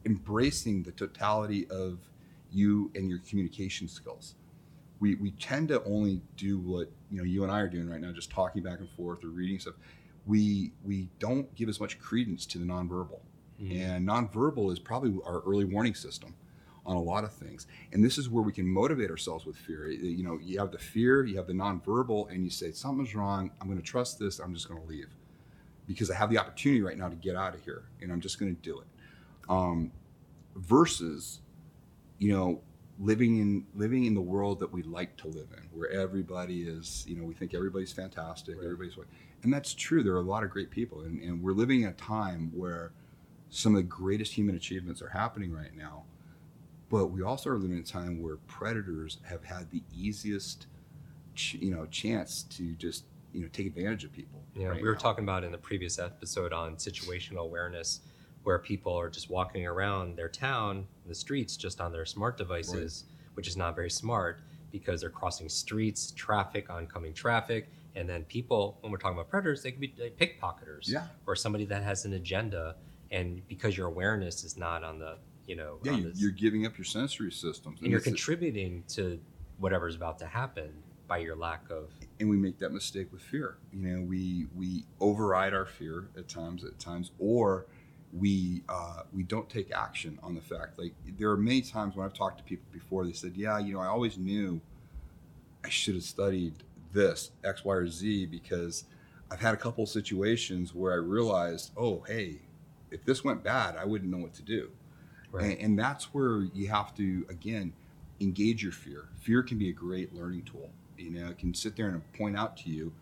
embracing 0.06 0.84
the 0.84 0.92
totality 0.92 1.66
of 1.70 2.00
you 2.52 2.92
and 2.96 3.10
your 3.10 3.20
communication 3.20 3.88
skills. 3.88 4.36
We, 5.00 5.16
we 5.16 5.32
tend 5.32 5.70
to 5.70 5.84
only 5.84 6.22
do 6.38 6.60
what 6.60 6.92
you 7.12 7.18
know 7.18 7.24
you 7.24 7.44
and 7.44 7.52
I 7.52 7.60
are 7.60 7.68
doing 7.68 7.90
right 7.90 8.00
now, 8.00 8.12
just 8.12 8.30
talking 8.30 8.62
back 8.64 8.80
and 8.80 8.90
forth 8.92 9.24
or 9.24 9.28
reading 9.28 9.60
stuff. 9.60 9.76
We 10.26 10.72
we 10.84 11.10
don't 11.20 11.54
give 11.56 11.70
as 11.70 11.80
much 11.80 12.00
credence 12.00 12.46
to 12.48 12.58
the 12.58 12.66
nonverbal, 12.66 13.20
Mhm. 13.62 13.80
and 13.82 14.08
nonverbal 14.08 14.72
is 14.72 14.80
probably 14.80 15.20
our 15.26 15.42
early 15.42 15.66
warning 15.66 15.96
system 15.96 16.36
on 16.86 16.96
a 16.98 17.02
lot 17.02 17.24
of 17.24 17.32
things. 17.32 17.66
And 17.94 18.04
this 18.04 18.18
is 18.18 18.30
where 18.30 18.44
we 18.44 18.52
can 18.52 18.68
motivate 18.68 19.10
ourselves 19.10 19.46
with 19.46 19.56
fear. 19.56 19.90
You 19.90 20.24
know, 20.24 20.38
you 20.40 20.60
have 20.60 20.72
the 20.72 20.78
fear, 20.78 21.24
you 21.24 21.38
have 21.38 21.48
the 21.48 21.54
nonverbal, 21.54 22.30
and 22.30 22.44
you 22.44 22.50
say 22.50 22.72
something's 22.72 23.16
wrong. 23.16 23.52
I'm 23.62 23.68
going 23.68 23.80
to 23.80 23.86
trust 23.86 24.20
this. 24.20 24.40
I'm 24.40 24.54
just 24.54 24.68
going 24.68 24.82
to 24.82 24.88
leave 24.88 25.16
because 25.88 26.10
I 26.12 26.16
have 26.16 26.30
the 26.30 26.38
opportunity 26.38 26.82
right 26.82 26.98
now 26.98 27.10
to 27.10 27.16
get 27.16 27.36
out 27.36 27.56
of 27.56 27.62
here, 27.64 27.84
and 28.02 28.12
I'm 28.12 28.20
just 28.22 28.40
going 28.40 28.54
to 28.56 28.62
do 28.62 28.80
it. 28.80 28.88
Um, 29.50 29.92
versus, 30.56 31.40
you 32.20 32.32
know, 32.32 32.62
living 33.00 33.40
in 33.40 33.66
living 33.76 34.06
in 34.06 34.14
the 34.14 34.22
world 34.22 34.60
that 34.60 34.72
we 34.72 34.84
like 34.84 35.18
to 35.18 35.28
live 35.28 35.48
in, 35.58 35.64
where 35.72 35.90
everybody 35.90 36.64
is, 36.64 37.04
you 37.08 37.16
know, 37.16 37.24
we 37.24 37.34
think 37.34 37.54
everybody's 37.54 37.92
fantastic, 37.92 38.56
Right. 38.58 38.66
everybody's, 38.66 38.94
and 39.44 39.52
that's 39.54 39.74
true. 39.74 40.04
There 40.04 40.14
are 40.14 40.20
a 40.20 40.22
lot 40.22 40.44
of 40.44 40.50
great 40.50 40.70
people, 40.70 41.02
and, 41.02 41.20
and 41.22 41.42
we're 41.42 41.54
living 41.54 41.82
in 41.82 41.90
a 41.90 41.94
time 41.94 42.52
where 42.54 42.92
some 43.50 43.74
of 43.74 43.78
the 43.78 43.84
greatest 43.84 44.34
human 44.34 44.56
achievements 44.56 45.02
are 45.02 45.10
happening 45.10 45.52
right 45.52 45.76
now. 45.76 46.04
But 46.90 47.08
we 47.08 47.24
also 47.24 47.50
are 47.50 47.58
living 47.58 47.78
in 47.78 47.84
a 47.84 47.86
time 47.86 48.22
where 48.22 48.38
predators 48.48 49.18
have 49.24 49.44
had 49.44 49.72
the 49.72 49.82
easiest, 49.96 50.68
ch- 51.36 51.56
you 51.56 51.72
know, 51.72 51.86
chance 51.88 52.44
to 52.44 52.74
just 52.74 53.06
you 53.34 53.42
know 53.42 53.48
take 53.52 53.66
advantage 53.66 54.04
of 54.04 54.12
people. 54.14 54.44
Yeah, 54.56 54.68
right 54.68 54.82
we 54.82 54.88
were 54.88 54.94
now. 54.94 55.00
talking 55.00 55.24
about 55.24 55.44
in 55.44 55.52
the 55.52 55.58
previous 55.58 55.98
episode 55.98 56.54
on 56.54 56.76
situational 56.76 57.40
awareness, 57.40 58.02
where 58.44 58.60
people 58.60 58.94
are 58.98 59.10
just 59.10 59.30
walking 59.30 59.66
around 59.66 60.18
their 60.18 60.30
town, 60.30 60.86
the 61.08 61.16
streets, 61.16 61.56
just 61.58 61.80
on 61.80 61.92
their 61.92 62.06
smart 62.06 62.38
devices, 62.38 63.06
which 63.36 63.48
is 63.48 63.56
not 63.58 63.76
very 63.76 63.90
smart 63.90 64.42
because 64.72 65.02
they're 65.02 65.10
crossing 65.10 65.48
streets, 65.50 66.12
traffic, 66.12 66.70
oncoming 66.70 67.14
traffic, 67.14 67.70
and 67.96 68.08
then 68.10 68.24
people. 68.26 68.78
When 68.82 68.92
we're 68.92 68.98
talking 68.98 69.18
about 69.18 69.30
predators, 69.30 69.62
they 69.64 69.72
could 69.72 69.80
be 69.82 69.94
like 70.00 70.18
pickpocketers, 70.18 70.88
Yeah. 70.90 71.08
or 71.28 71.36
somebody 71.36 71.66
that 71.66 71.84
has 71.84 72.06
an 72.06 72.14
agenda, 72.14 72.76
and 73.12 73.48
because 73.48 73.78
your 73.78 73.88
awareness 73.88 74.44
is 74.44 74.58
not 74.58 74.84
on 74.84 75.00
the, 75.00 75.18
you 75.48 75.56
know, 75.56 75.80
Yeah, 75.84 76.00
this- 76.02 76.20
you're 76.20 76.32
giving 76.32 76.66
up 76.66 76.78
your 76.78 76.86
sensory 76.86 77.32
systems, 77.32 77.80
and 77.82 77.90
you're 77.90 78.00
it's- 78.00 78.12
contributing 78.14 78.84
to 78.90 79.20
whatever's 79.60 79.96
about 79.96 80.18
to 80.20 80.26
happen 80.26 80.72
by 81.08 81.20
your 81.20 81.36
lack 81.36 81.70
of 81.70 81.92
and 82.20 82.30
we 82.30 82.38
make 82.38 82.58
that 82.60 82.72
mistake 82.72 83.12
with 83.12 83.22
fear. 83.22 83.58
You 83.72 83.80
know, 83.82 84.02
we 84.02 84.48
we 84.56 84.86
override 85.00 85.54
our 85.54 85.66
fear 85.66 86.08
at 86.18 86.28
times, 86.30 86.64
at 86.64 86.80
times, 86.80 87.12
or 87.20 87.68
we 88.18 88.62
uh, 88.70 89.04
we 89.12 89.24
don't 89.24 89.50
take 89.50 89.72
action 89.72 90.20
on 90.22 90.36
the 90.36 90.42
fact. 90.42 90.78
Like 90.78 90.94
there 91.18 91.30
are 91.30 91.38
many 91.38 91.62
times 91.62 91.96
when 91.96 92.06
I've 92.06 92.14
talked 92.14 92.38
to 92.38 92.44
people 92.44 92.66
before, 92.72 93.06
they 93.06 93.14
said, 93.14 93.34
"Yeah, 93.36 93.60
you 93.60 93.74
know, 93.74 93.80
I 93.80 93.88
always 93.88 94.18
knew 94.18 94.62
I 95.64 95.70
should 95.70 95.96
have 95.96 96.04
studied 96.04 96.54
this 96.92 97.32
X, 97.44 97.66
Y, 97.66 97.74
or 97.74 97.88
Z 97.88 98.28
because 98.28 98.86
I've 99.32 99.40
had 99.40 99.54
a 99.54 99.58
couple 99.58 99.84
of 99.84 99.90
situations 99.90 100.76
where 100.76 100.94
I 100.94 100.98
realized, 100.98 101.72
oh, 101.76 102.04
hey, 102.08 102.42
if 102.92 103.04
this 103.04 103.24
went 103.24 103.44
bad, 103.44 103.76
I 103.78 103.86
wouldn't 103.86 104.12
know 104.12 104.20
what 104.20 104.34
to 104.36 104.44
do." 104.44 104.70
Right. 105.32 105.46
And, 105.46 105.60
and 105.60 105.80
that's 105.80 106.14
where 106.14 106.42
you 106.54 106.68
have 106.68 106.96
to 106.98 107.26
again 107.30 107.74
engage 108.20 108.62
your 108.62 108.72
fear. 108.72 109.06
Fear 109.22 109.44
can 109.44 109.58
be 109.58 109.70
a 109.70 109.74
great 109.74 110.14
learning 110.14 110.44
tool. 110.44 110.70
You 110.98 111.10
know, 111.10 111.30
it 111.30 111.40
can 111.40 111.54
sit 111.56 111.76
there 111.76 111.90
and 111.90 112.14
point 112.14 112.38
out 112.38 112.56
to 112.58 112.70
you 112.70 112.94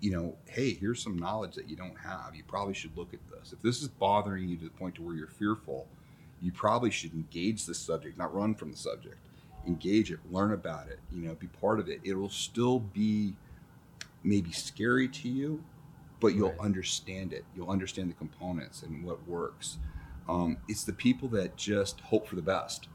you 0.00 0.10
know, 0.12 0.36
hey, 0.46 0.74
here's 0.74 1.02
some 1.02 1.18
knowledge 1.18 1.54
that 1.54 1.68
you 1.68 1.76
don't 1.76 1.98
have. 1.98 2.34
You 2.34 2.44
probably 2.44 2.74
should 2.74 2.96
look 2.96 3.12
at 3.14 3.20
this. 3.28 3.52
If 3.52 3.62
this 3.62 3.82
is 3.82 3.88
bothering 3.88 4.48
you 4.48 4.56
to 4.58 4.64
the 4.64 4.70
point 4.70 4.94
to 4.96 5.02
where 5.02 5.14
you're 5.14 5.26
fearful, 5.26 5.88
you 6.40 6.52
probably 6.52 6.90
should 6.90 7.12
engage 7.14 7.66
the 7.66 7.74
subject, 7.74 8.16
not 8.16 8.34
run 8.34 8.54
from 8.54 8.70
the 8.70 8.76
subject. 8.76 9.16
Engage 9.66 10.10
it, 10.12 10.20
learn 10.30 10.52
about 10.52 10.88
it, 10.88 11.00
you 11.12 11.22
know, 11.22 11.34
be 11.34 11.48
part 11.48 11.80
of 11.80 11.88
it. 11.88 12.00
It 12.04 12.14
will 12.14 12.28
still 12.30 12.78
be 12.78 13.34
maybe 14.22 14.52
scary 14.52 15.08
to 15.08 15.28
you, 15.28 15.64
but 16.20 16.28
you'll 16.28 16.50
Right. 16.50 16.60
understand 16.60 17.32
it. 17.32 17.44
You'll 17.54 17.70
understand 17.70 18.10
the 18.10 18.14
components 18.14 18.82
and 18.82 19.04
what 19.04 19.26
works. 19.28 19.78
Um, 20.28 20.58
it's 20.68 20.84
the 20.84 20.92
people 20.92 21.28
that 21.30 21.56
just 21.56 22.00
hope 22.00 22.28
for 22.28 22.36
the 22.36 22.42
best 22.42 22.88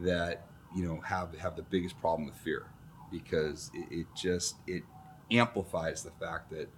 that 0.00 0.46
you 0.74 0.84
know 0.86 1.00
have 1.00 1.36
have 1.38 1.56
the 1.56 1.62
biggest 1.62 1.98
problem 1.98 2.26
with 2.26 2.36
fear 2.36 2.66
because 3.10 3.70
it, 3.74 3.86
it 3.90 4.06
just 4.16 4.56
it 4.66 4.84
amplifies 5.30 6.02
the 6.02 6.10
fact 6.12 6.50
that 6.50 6.68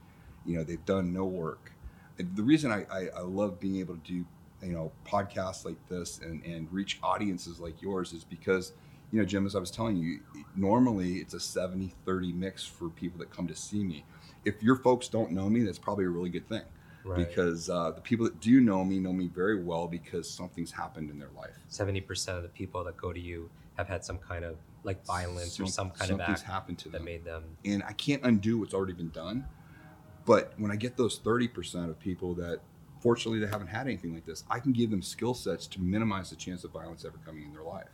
you 0.44 0.56
know 0.56 0.64
they've 0.64 0.84
done 0.84 1.12
no 1.12 1.24
work. 1.24 1.72
And 2.18 2.34
the 2.34 2.42
reason 2.42 2.72
I, 2.72 2.84
I, 2.90 3.08
I 3.16 3.20
love 3.20 3.60
being 3.60 3.76
able 3.76 3.94
to 3.96 4.00
do 4.00 4.24
you 4.62 4.72
know 4.72 4.90
podcasts 5.06 5.64
like 5.64 5.76
this 5.88 6.18
and, 6.20 6.42
and 6.44 6.72
reach 6.72 6.98
audiences 7.02 7.60
like 7.60 7.80
yours 7.80 8.12
is 8.12 8.24
because 8.24 8.72
you 9.12 9.18
know 9.18 9.24
Jim 9.24 9.46
as 9.46 9.54
I 9.54 9.60
was 9.60 9.70
telling 9.70 9.96
you 9.96 10.20
normally 10.56 11.14
it's 11.14 11.34
a 11.34 11.40
70 11.40 11.92
30 12.04 12.32
mix 12.32 12.64
for 12.64 12.88
people 12.88 13.18
that 13.20 13.30
come 13.30 13.46
to 13.48 13.54
see 13.54 13.84
me. 13.84 14.04
If 14.44 14.62
your 14.62 14.76
folks 14.76 15.08
don't 15.08 15.32
know 15.32 15.48
me 15.48 15.62
that's 15.62 15.78
probably 15.78 16.04
a 16.06 16.10
really 16.10 16.30
good 16.30 16.48
thing 16.48 16.62
Right. 17.04 17.26
because 17.26 17.70
uh, 17.70 17.92
the 17.92 18.00
people 18.02 18.26
that 18.26 18.38
do 18.40 18.60
know 18.60 18.84
me 18.84 18.98
know 18.98 19.12
me 19.12 19.28
very 19.28 19.62
well 19.62 19.86
because 19.86 20.28
something's 20.28 20.72
happened 20.72 21.08
in 21.10 21.18
their 21.18 21.30
life. 21.36 21.54
Seventy 21.68 22.00
percent 22.00 22.36
of 22.36 22.42
the 22.42 22.48
people 22.50 22.82
that 22.84 22.96
go 22.96 23.12
to 23.12 23.20
you 23.20 23.48
have 23.76 23.86
had 23.88 24.04
some 24.04 24.18
kind 24.18 24.44
of 24.44 24.56
like 24.88 25.04
violence 25.04 25.60
or 25.60 25.66
some 25.66 25.90
kind 25.90 26.10
of 26.10 26.20
act 26.20 26.42
happened 26.42 26.78
to 26.78 26.88
them. 26.88 26.92
that 26.92 27.04
made 27.04 27.24
them 27.24 27.44
and 27.64 27.82
I 27.84 27.92
can't 27.92 28.22
undo 28.24 28.58
what's 28.58 28.74
already 28.74 28.94
been 28.94 29.10
done. 29.10 29.44
But 30.24 30.52
when 30.58 30.70
I 30.70 30.76
get 30.76 30.96
those 30.96 31.18
30% 31.20 31.88
of 31.88 31.98
people 31.98 32.34
that 32.34 32.60
fortunately 33.00 33.38
they 33.38 33.46
haven't 33.46 33.68
had 33.68 33.86
anything 33.86 34.14
like 34.14 34.26
this, 34.26 34.44
I 34.50 34.58
can 34.58 34.72
give 34.72 34.90
them 34.90 35.02
skill 35.02 35.34
sets 35.34 35.66
to 35.68 35.80
minimize 35.80 36.30
the 36.30 36.36
chance 36.36 36.64
of 36.64 36.72
violence 36.72 37.04
ever 37.04 37.18
coming 37.24 37.44
in 37.44 37.52
their 37.52 37.62
life. 37.62 37.88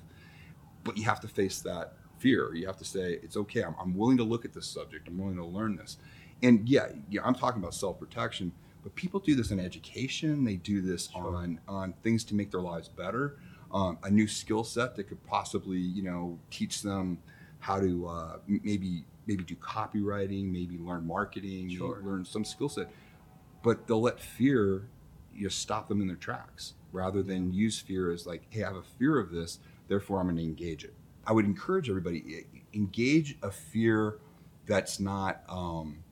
But 0.82 0.96
you 0.96 1.04
have 1.04 1.20
to 1.20 1.28
face 1.28 1.60
that 1.60 1.94
fear. 2.18 2.54
You 2.54 2.66
have 2.66 2.76
to 2.78 2.84
say, 2.84 3.18
it's 3.22 3.36
okay, 3.36 3.62
I'm, 3.62 3.74
I'm 3.80 3.96
willing 3.96 4.16
to 4.18 4.24
look 4.24 4.44
at 4.44 4.52
this 4.52 4.66
subject, 4.66 5.08
I'm 5.08 5.18
willing 5.18 5.36
to 5.36 5.44
learn 5.44 5.76
this. 5.76 5.96
And 6.42 6.68
yeah, 6.68 6.88
yeah, 7.08 7.22
I'm 7.24 7.34
talking 7.34 7.60
about 7.60 7.74
self 7.74 7.98
protection, 7.98 8.52
but 8.82 8.94
people 8.94 9.20
do 9.20 9.34
this 9.34 9.50
in 9.50 9.60
education, 9.60 10.44
they 10.44 10.56
do 10.56 10.80
this 10.80 11.08
on, 11.14 11.60
on 11.68 11.94
things 12.02 12.24
to 12.24 12.34
make 12.34 12.50
their 12.50 12.60
lives 12.60 12.88
better. 12.88 13.38
Um, 13.74 13.98
a 14.04 14.10
new 14.10 14.28
skill 14.28 14.62
set 14.62 14.94
that 14.94 15.04
could 15.04 15.22
possibly, 15.26 15.78
you 15.78 16.02
know, 16.02 16.38
teach 16.50 16.80
them 16.82 17.18
how 17.58 17.80
to 17.80 18.06
uh, 18.06 18.36
maybe 18.46 19.04
maybe 19.26 19.42
do 19.42 19.56
copywriting, 19.56 20.50
maybe 20.50 20.78
learn 20.78 21.06
marketing, 21.06 21.66
maybe 21.66 21.76
Sure. 21.76 22.00
learn 22.02 22.24
some 22.24 22.44
skill 22.44 22.68
set. 22.68 22.90
But 23.62 23.86
they'll 23.86 24.02
let 24.02 24.20
fear 24.20 24.88
you 25.34 25.44
know, 25.44 25.48
stop 25.48 25.88
them 25.88 26.00
in 26.00 26.06
their 26.06 26.16
tracks 26.16 26.74
rather 26.92 27.22
than 27.22 27.52
use 27.52 27.78
fear 27.80 28.12
as 28.12 28.26
like, 28.26 28.42
hey, 28.50 28.62
I 28.62 28.68
have 28.68 28.76
a 28.76 28.82
fear 28.82 29.18
of 29.18 29.30
this, 29.30 29.58
therefore 29.88 30.20
I'm 30.20 30.26
going 30.26 30.36
to 30.36 30.42
engage 30.42 30.84
it. 30.84 30.94
I 31.26 31.32
would 31.32 31.44
encourage 31.44 31.88
everybody 31.88 32.46
engage 32.72 33.36
a 33.42 33.50
fear 33.50 34.18
that's 34.66 35.00
not 35.00 35.42
um, 35.48 36.04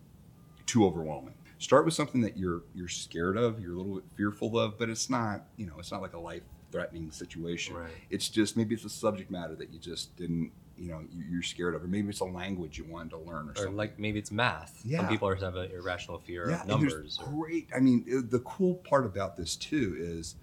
too 0.66 0.85
overwhelming. 0.85 1.35
Start 1.62 1.85
with 1.85 1.95
something 1.95 2.21
that 2.23 2.37
you're 2.37 2.62
you're 2.75 2.88
scared 2.88 3.37
of, 3.37 3.61
you're 3.61 3.75
a 3.75 3.76
little 3.76 3.95
bit 3.95 4.04
fearful 4.16 4.59
of, 4.59 4.78
but 4.78 4.88
it's 4.90 5.09
not 5.09 5.45
you 5.57 5.64
know 5.66 5.75
it's 5.78 5.92
not 5.92 6.02
like 6.02 6.12
a 6.14 6.19
life 6.19 6.42
threatening 6.73 7.11
situation. 7.12 7.76
Right. 7.76 7.90
It's 8.11 8.28
just 8.28 8.57
maybe 8.57 8.75
it's 8.75 8.85
a 8.85 8.88
subject 8.90 9.31
matter 9.31 9.54
that 9.54 9.71
you 9.73 9.78
just 9.78 10.16
didn't 10.16 10.50
you 10.76 10.88
know 10.90 11.00
you- 11.12 11.25
you're 11.31 11.42
scared 11.42 11.76
of, 11.76 11.85
or 11.85 11.87
maybe 11.87 12.09
it's 12.09 12.19
a 12.21 12.25
language 12.25 12.78
you 12.78 12.85
wanted 12.85 13.11
to 13.11 13.19
learn, 13.19 13.49
or, 13.49 13.52
or 13.52 13.54
something. 13.57 13.76
like 13.76 13.97
maybe 13.99 14.19
it's 14.19 14.33
math. 14.33 14.81
Yeah. 14.85 14.99
Some 14.99 15.09
people 15.09 15.28
have 15.33 15.54
an 15.54 15.71
irrational 15.71 16.19
fear 16.19 16.45
of 16.50 16.61
and 16.62 16.71
there's 16.83 16.92
numbers. 16.92 17.19
Or, 17.25 17.31
Great. 17.33 17.69
I 17.76 17.78
mean, 17.78 18.04
the 18.28 18.40
cool 18.40 18.75
part 18.76 19.07
about 19.07 19.37
this 19.37 19.54
too 19.54 19.95
is 19.97 20.35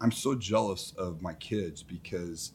I'm 0.00 0.10
so 0.12 0.34
jealous 0.34 0.94
of 0.96 1.20
my 1.20 1.34
kids 1.34 1.82
because 1.82 2.52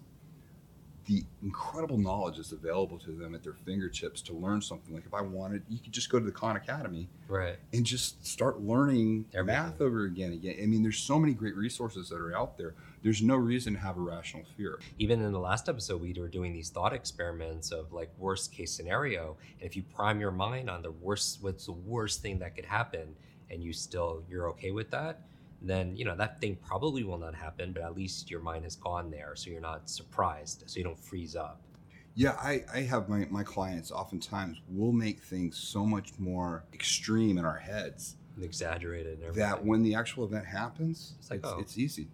the 1.07 1.23
incredible 1.41 1.97
knowledge 1.97 2.35
that's 2.35 2.51
available 2.51 2.97
to 2.99 3.11
them 3.11 3.33
at 3.33 3.41
their 3.41 3.53
fingertips 3.53 4.21
to 4.21 4.33
learn 4.33 4.61
something. 4.61 4.93
Like 4.93 5.05
if 5.05 5.13
I 5.13 5.21
wanted, 5.21 5.63
you 5.69 5.79
could 5.79 5.93
just 5.93 6.09
go 6.09 6.19
to 6.19 6.25
the 6.25 6.31
Khan 6.31 6.57
Academy 6.57 7.07
right. 7.29 7.55
and 7.73 7.85
just 7.85 8.25
start 8.27 8.59
learning 8.59 9.25
Everything. 9.33 9.45
math 9.45 9.79
over 9.81 10.03
again. 10.03 10.33
Again, 10.33 10.57
I 10.61 10.65
mean, 10.65 10.83
there's 10.83 10.99
so 10.99 11.17
many 11.17 11.33
great 11.33 11.55
resources 11.55 12.09
that 12.09 12.17
are 12.17 12.35
out 12.35 12.57
there. 12.57 12.75
There's 13.03 13.21
no 13.21 13.37
reason 13.37 13.73
to 13.73 13.79
have 13.79 13.95
irrational 13.95 14.45
fear. 14.57 14.79
Even 14.99 15.21
in 15.21 15.31
the 15.31 15.39
last 15.39 15.69
episode, 15.69 16.01
we 16.01 16.13
were 16.13 16.27
doing 16.27 16.51
these 16.51 16.69
thought 16.69 16.93
experiments 16.93 17.71
of 17.71 17.93
like 17.93 18.09
worst 18.17 18.51
case 18.51 18.71
scenario. 18.71 19.37
And 19.61 19.67
if 19.67 19.77
you 19.77 19.83
prime 19.83 20.19
your 20.19 20.31
mind 20.31 20.69
on 20.69 20.81
the 20.81 20.91
worst, 20.91 21.37
what's 21.41 21.67
the 21.67 21.71
worst 21.71 22.21
thing 22.21 22.39
that 22.39 22.55
could 22.55 22.65
happen, 22.65 23.15
and 23.49 23.63
you 23.63 23.71
still 23.71 24.23
you're 24.29 24.49
okay 24.49 24.71
with 24.71 24.91
that, 24.91 25.21
then 25.61 25.95
you 25.95 26.05
know 26.05 26.15
that 26.15 26.39
thing 26.39 26.57
probably 26.65 27.03
will 27.03 27.17
not 27.17 27.35
happen. 27.35 27.73
But 27.73 27.83
at 27.83 27.95
least 27.95 28.29
your 28.29 28.41
mind 28.41 28.63
has 28.63 28.75
gone 28.75 29.11
there, 29.11 29.35
so 29.35 29.49
you're 29.49 29.61
not 29.61 29.89
surprised, 29.89 30.63
so 30.67 30.77
you 30.77 30.83
don't 30.83 30.99
freeze 30.99 31.35
up. 31.35 31.61
Yeah, 32.15 32.31
I, 32.31 32.63
I 32.73 32.79
have 32.81 33.09
my, 33.09 33.27
my 33.29 33.43
clients 33.43 33.91
oftentimes 33.91 34.59
will 34.67 34.91
make 34.91 35.21
things 35.21 35.55
so 35.55 35.85
much 35.85 36.17
more 36.17 36.63
extreme 36.73 37.37
in 37.37 37.45
our 37.45 37.57
heads 37.57 38.15
and 38.35 38.43
exaggerated 38.43 39.19
and 39.19 39.23
everything. 39.23 39.43
that 39.47 39.63
when 39.63 39.83
the 39.83 39.93
actual 39.93 40.25
event 40.25 40.47
happens, 40.47 41.13
It's 41.19 41.29
it's, 41.29 41.29
like, 41.29 41.41
oh. 41.43 41.59
it's 41.59 41.77
easy. 41.77 42.07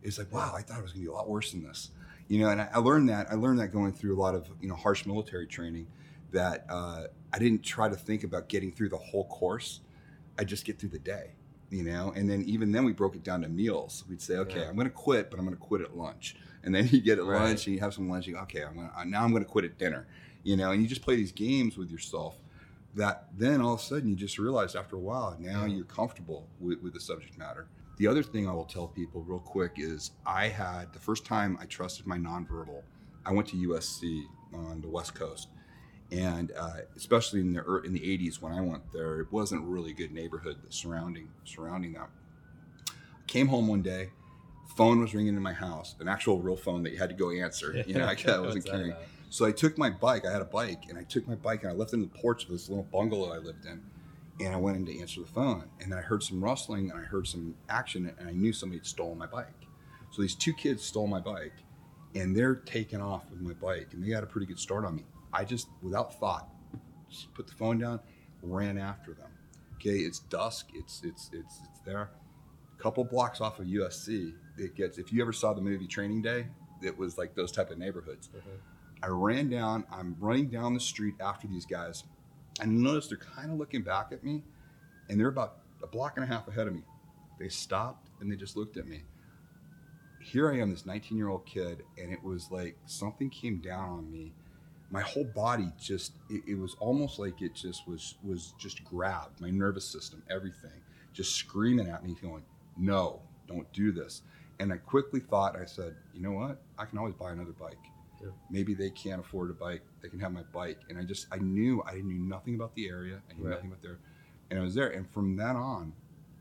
It's 0.00 0.16
like, 0.16 0.32
wow, 0.32 0.52
I 0.54 0.62
thought 0.62 0.78
it 0.78 0.82
was 0.82 0.92
going 0.92 1.04
to 1.04 1.10
be 1.10 1.12
a 1.12 1.12
lot 1.12 1.28
worse 1.28 1.50
than 1.50 1.64
this. 1.64 1.90
You 2.28 2.38
know, 2.40 2.50
and 2.50 2.60
I, 2.62 2.68
I 2.74 2.78
learned 2.78 3.08
that. 3.08 3.32
I 3.32 3.34
learned 3.34 3.58
that 3.58 3.72
going 3.72 3.92
through 3.92 4.16
a 4.16 4.20
lot 4.20 4.36
of, 4.36 4.48
you 4.60 4.68
know, 4.68 4.76
harsh 4.76 5.06
military 5.06 5.48
training 5.48 5.88
that 6.30 6.64
uh, 6.68 7.04
I 7.32 7.38
didn't 7.40 7.64
try 7.64 7.88
to 7.88 7.96
think 7.96 8.22
about 8.22 8.48
getting 8.48 8.70
through 8.70 8.90
the 8.90 8.98
whole 8.98 9.26
course. 9.26 9.80
I 10.38 10.44
just 10.44 10.64
get 10.64 10.78
through 10.78 10.90
the 10.90 11.00
day, 11.00 11.32
you 11.70 11.82
know? 11.82 12.12
And 12.16 12.28
then 12.28 12.42
even 12.44 12.72
then 12.72 12.84
we 12.84 12.92
broke 12.92 13.16
it 13.16 13.22
down 13.22 13.42
to 13.42 13.48
meals. 13.48 14.04
We'd 14.08 14.22
say, 14.22 14.36
okay, 14.36 14.60
Yeah. 14.60 14.68
I'm 14.68 14.74
going 14.76 14.86
to 14.88 14.94
quit, 14.94 15.30
but 15.30 15.38
I'm 15.38 15.44
going 15.46 15.56
to 15.56 15.62
quit 15.62 15.80
at 15.82 15.96
lunch. 15.96 16.36
And 16.64 16.74
then 16.74 16.88
you 16.92 17.00
get 17.00 17.18
at 17.18 17.24
Right. 17.24 17.44
lunch 17.48 17.66
and 17.66 17.74
you 17.74 17.80
have 17.80 17.94
some 17.94 18.08
lunch. 18.08 18.26
You 18.26 18.34
go, 18.34 18.40
okay, 18.40 18.62
I'm 18.64 18.74
gonna, 18.76 18.92
uh, 18.96 19.04
now 19.04 19.22
I'm 19.24 19.30
going 19.30 19.44
to 19.44 19.48
quit 19.48 19.64
at 19.64 19.78
dinner, 19.78 20.06
you 20.42 20.56
know? 20.56 20.70
And 20.72 20.82
you 20.82 20.88
just 20.88 21.02
play 21.02 21.16
these 21.16 21.32
games 21.32 21.76
with 21.76 21.90
yourself 21.90 22.36
that 22.94 23.26
then 23.36 23.60
all 23.60 23.74
of 23.74 23.80
a 23.80 23.82
sudden 23.82 24.08
you 24.08 24.16
just 24.16 24.38
realize 24.38 24.74
after 24.74 24.96
a 24.96 24.98
while 24.98 25.36
now 25.38 25.66
Yeah. 25.66 25.74
you're 25.74 25.84
comfortable 25.84 26.48
with, 26.58 26.80
with 26.82 26.94
the 26.94 27.00
subject 27.00 27.36
matter 27.36 27.66
the 27.98 28.06
other 28.06 28.22
thing 28.22 28.48
i 28.48 28.52
will 28.52 28.64
tell 28.64 28.88
people 28.88 29.22
real 29.28 29.38
quick 29.40 29.72
is 29.76 30.12
i 30.24 30.48
had 30.48 30.90
the 30.94 30.98
first 30.98 31.26
time 31.26 31.58
i 31.60 31.66
trusted 31.66 32.06
my 32.06 32.16
nonverbal 32.16 32.82
i 33.26 33.32
went 33.32 33.46
to 33.48 33.56
usc 33.68 34.02
on 34.54 34.80
the 34.80 34.88
west 34.88 35.14
coast 35.14 35.48
and 36.10 36.52
uh, 36.56 36.78
especially 36.96 37.40
in 37.40 37.52
the 37.52 37.82
in 37.82 37.92
the 37.92 38.00
80s 38.00 38.40
when 38.40 38.52
i 38.52 38.60
went 38.60 38.92
there 38.92 39.20
it 39.20 39.32
wasn't 39.32 39.62
really 39.64 39.90
a 39.90 39.94
good 39.94 40.12
neighborhood 40.12 40.56
surrounding 40.70 41.28
surrounding 41.44 41.92
that 41.92 42.08
came 43.26 43.48
home 43.48 43.68
one 43.68 43.82
day 43.82 44.10
phone 44.76 45.00
was 45.00 45.14
ringing 45.14 45.36
in 45.36 45.42
my 45.42 45.52
house 45.52 45.94
an 46.00 46.08
actual 46.08 46.40
real 46.40 46.56
phone 46.56 46.82
that 46.82 46.92
you 46.92 46.98
had 46.98 47.10
to 47.10 47.14
go 47.14 47.30
answer 47.30 47.84
you 47.86 47.94
know 47.94 48.06
i, 48.06 48.16
I 48.26 48.38
wasn't 48.38 48.64
carrying 48.64 48.94
so 49.30 49.44
I 49.44 49.52
took 49.52 49.76
my 49.76 49.90
bike. 49.90 50.26
I 50.26 50.32
had 50.32 50.40
a 50.40 50.46
bike, 50.46 50.84
and 50.88 50.98
I 50.98 51.02
took 51.02 51.28
my 51.28 51.34
bike 51.34 51.62
and 51.62 51.70
I 51.70 51.74
left 51.74 51.92
it 51.92 51.96
in 51.96 52.02
the 52.02 52.08
porch 52.08 52.44
of 52.44 52.50
this 52.50 52.68
little 52.68 52.84
bungalow 52.84 53.32
I 53.32 53.38
lived 53.38 53.66
in. 53.66 53.82
And 54.40 54.54
I 54.54 54.56
went 54.56 54.76
in 54.76 54.86
to 54.86 55.00
answer 55.00 55.20
the 55.20 55.26
phone, 55.26 55.64
and 55.80 55.90
then 55.90 55.98
I 55.98 56.02
heard 56.02 56.22
some 56.22 56.42
rustling 56.42 56.90
and 56.90 57.00
I 57.00 57.02
heard 57.02 57.26
some 57.26 57.56
action, 57.68 58.12
and 58.18 58.28
I 58.28 58.32
knew 58.32 58.52
somebody 58.52 58.78
had 58.78 58.86
stolen 58.86 59.18
my 59.18 59.26
bike. 59.26 59.66
So 60.10 60.22
these 60.22 60.36
two 60.36 60.52
kids 60.52 60.84
stole 60.84 61.08
my 61.08 61.18
bike, 61.18 61.54
and 62.14 62.36
they're 62.36 62.54
taking 62.54 63.00
off 63.00 63.28
with 63.30 63.40
my 63.40 63.52
bike, 63.54 63.88
and 63.92 64.02
they 64.02 64.08
got 64.08 64.22
a 64.22 64.26
pretty 64.26 64.46
good 64.46 64.60
start 64.60 64.84
on 64.84 64.94
me. 64.94 65.04
I 65.32 65.44
just, 65.44 65.68
without 65.82 66.18
thought, 66.18 66.48
just 67.10 67.32
put 67.34 67.46
the 67.46 67.54
phone 67.54 67.78
down, 67.78 68.00
ran 68.42 68.78
after 68.78 69.14
them. 69.14 69.30
Okay, 69.76 69.98
it's 69.98 70.18
dusk. 70.18 70.70
It's 70.74 71.02
it's 71.04 71.30
it's 71.32 71.60
it's 71.70 71.80
there. 71.84 72.10
A 72.76 72.82
couple 72.82 73.04
blocks 73.04 73.40
off 73.40 73.60
of 73.60 73.66
USC, 73.66 74.34
it 74.56 74.74
gets. 74.74 74.98
If 74.98 75.12
you 75.12 75.22
ever 75.22 75.32
saw 75.32 75.52
the 75.52 75.60
movie 75.60 75.86
Training 75.86 76.22
Day, 76.22 76.46
it 76.82 76.96
was 76.96 77.16
like 77.16 77.34
those 77.34 77.52
type 77.52 77.70
of 77.70 77.78
neighborhoods. 77.78 78.28
Mm-hmm. 78.28 79.04
I 79.04 79.06
ran 79.08 79.48
down, 79.48 79.84
I'm 79.92 80.16
running 80.18 80.48
down 80.48 80.74
the 80.74 80.80
street 80.80 81.14
after 81.20 81.46
these 81.46 81.64
guys. 81.64 82.04
I 82.60 82.66
noticed 82.66 83.10
they're 83.10 83.18
kind 83.18 83.52
of 83.52 83.58
looking 83.58 83.82
back 83.82 84.08
at 84.10 84.24
me, 84.24 84.42
and 85.08 85.18
they're 85.18 85.28
about 85.28 85.58
a 85.82 85.86
block 85.86 86.14
and 86.16 86.24
a 86.24 86.26
half 86.26 86.48
ahead 86.48 86.66
of 86.66 86.74
me. 86.74 86.82
They 87.38 87.48
stopped 87.48 88.10
and 88.20 88.30
they 88.30 88.36
just 88.36 88.56
looked 88.56 88.76
at 88.76 88.88
me. 88.88 89.04
Here 90.20 90.52
I 90.52 90.58
am, 90.58 90.70
this 90.70 90.84
19 90.84 91.16
year 91.16 91.28
old 91.28 91.46
kid, 91.46 91.84
and 91.96 92.12
it 92.12 92.22
was 92.22 92.50
like 92.50 92.76
something 92.86 93.30
came 93.30 93.58
down 93.58 93.88
on 93.90 94.10
me. 94.10 94.32
My 94.90 95.02
whole 95.02 95.24
body 95.24 95.70
just, 95.78 96.12
it, 96.30 96.42
it 96.46 96.58
was 96.58 96.74
almost 96.80 97.18
like 97.18 97.42
it 97.42 97.54
just 97.54 97.86
was, 97.86 98.14
was 98.22 98.54
just 98.58 98.84
grabbed, 98.84 99.40
my 99.40 99.50
nervous 99.50 99.84
system, 99.84 100.22
everything, 100.30 100.80
just 101.12 101.34
screaming 101.36 101.88
at 101.88 102.04
me, 102.04 102.16
going, 102.22 102.42
no, 102.76 103.20
don't 103.46 103.70
do 103.72 103.92
this. 103.92 104.22
And 104.60 104.72
I 104.72 104.78
quickly 104.78 105.20
thought, 105.20 105.56
I 105.56 105.66
said, 105.66 105.94
you 106.14 106.20
know 106.22 106.32
what? 106.32 106.60
I 106.78 106.84
can 106.86 106.98
always 106.98 107.14
buy 107.14 107.32
another 107.32 107.52
bike. 107.52 107.78
Yeah. 108.20 108.30
Maybe 108.50 108.74
they 108.74 108.90
can't 108.90 109.20
afford 109.20 109.50
a 109.50 109.52
bike. 109.54 109.82
They 110.02 110.08
can 110.08 110.18
have 110.20 110.32
my 110.32 110.42
bike. 110.52 110.80
And 110.88 110.98
I 110.98 111.02
just, 111.04 111.26
I 111.30 111.36
knew, 111.38 111.82
I 111.86 111.96
knew 112.00 112.18
nothing 112.18 112.54
about 112.56 112.74
the 112.74 112.88
area. 112.88 113.20
I 113.30 113.34
knew 113.38 113.44
Right. 113.44 113.54
nothing 113.54 113.68
about 113.68 113.82
there. 113.82 113.98
And 114.50 114.58
I 114.58 114.62
was 114.62 114.74
there. 114.74 114.88
And 114.88 115.08
from 115.10 115.36
then 115.36 115.54
on, 115.54 115.92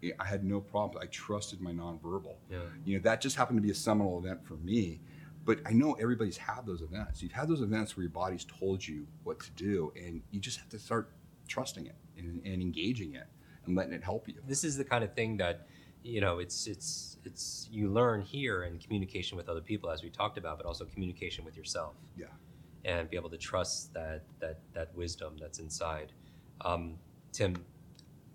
I- 0.03 0.13
I 0.19 0.25
had 0.25 0.43
no 0.43 0.61
problem. 0.61 0.99
I 1.03 1.07
trusted 1.07 1.59
my 1.61 1.71
nonverbal. 1.71 2.35
Yeah. 2.49 2.59
You 2.85 2.97
know, 2.97 3.03
that 3.03 3.19
just 3.21 3.35
happened 3.35 3.57
to 3.57 3.61
be 3.61 3.71
a 3.71 3.75
seminal 3.75 4.17
event 4.17 4.45
for 4.47 4.55
me. 4.55 4.99
But 5.47 5.61
I 5.65 5.71
know 5.73 5.93
everybody's 5.93 6.37
had 6.37 6.65
those 6.67 6.81
events. 6.83 7.23
You've 7.23 7.31
had 7.31 7.47
those 7.47 7.61
events 7.61 7.97
where 7.97 8.03
your 8.03 8.11
body's 8.11 8.45
told 8.45 8.85
you 8.87 9.07
what 9.23 9.39
to 9.39 9.51
do, 9.51 9.93
and 9.95 10.21
you 10.31 10.41
just 10.41 10.59
have 10.59 10.69
to 10.69 10.79
start 10.79 11.11
trusting 11.47 11.87
it 11.87 11.95
and, 12.17 12.41
and 12.45 12.61
engaging 12.61 13.15
it 13.15 13.27
and 13.65 13.75
letting 13.75 13.93
it 13.93 14.03
help 14.03 14.27
you. 14.27 14.35
This 14.47 14.65
is 14.65 14.77
the 14.77 14.83
kind 14.83 15.03
of 15.05 15.13
thing 15.15 15.37
that 15.37 15.67
you 16.03 16.21
know 16.21 16.39
it's 16.39 16.67
it's 16.67 17.17
it's 17.25 17.67
you 17.71 17.89
learn 17.89 18.21
here 18.21 18.65
in 18.65 18.77
communication 18.79 19.37
with 19.37 19.49
other 19.49 19.61
people 19.61 19.89
as 19.89 20.03
we 20.03 20.09
talked 20.09 20.37
about, 20.37 20.57
but 20.57 20.67
also 20.67 20.85
communication 20.85 21.45
with 21.45 21.57
yourself. 21.57 21.95
Yeah. 22.17 22.27
and 22.85 23.09
be 23.09 23.17
able 23.17 23.29
to 23.29 23.37
trust 23.37 23.93
that 23.93 24.23
that 24.39 24.59
that 24.73 24.95
wisdom 24.95 25.37
that's 25.39 25.59
inside. 25.59 26.13
Um, 26.61 26.97
Tim, 27.31 27.55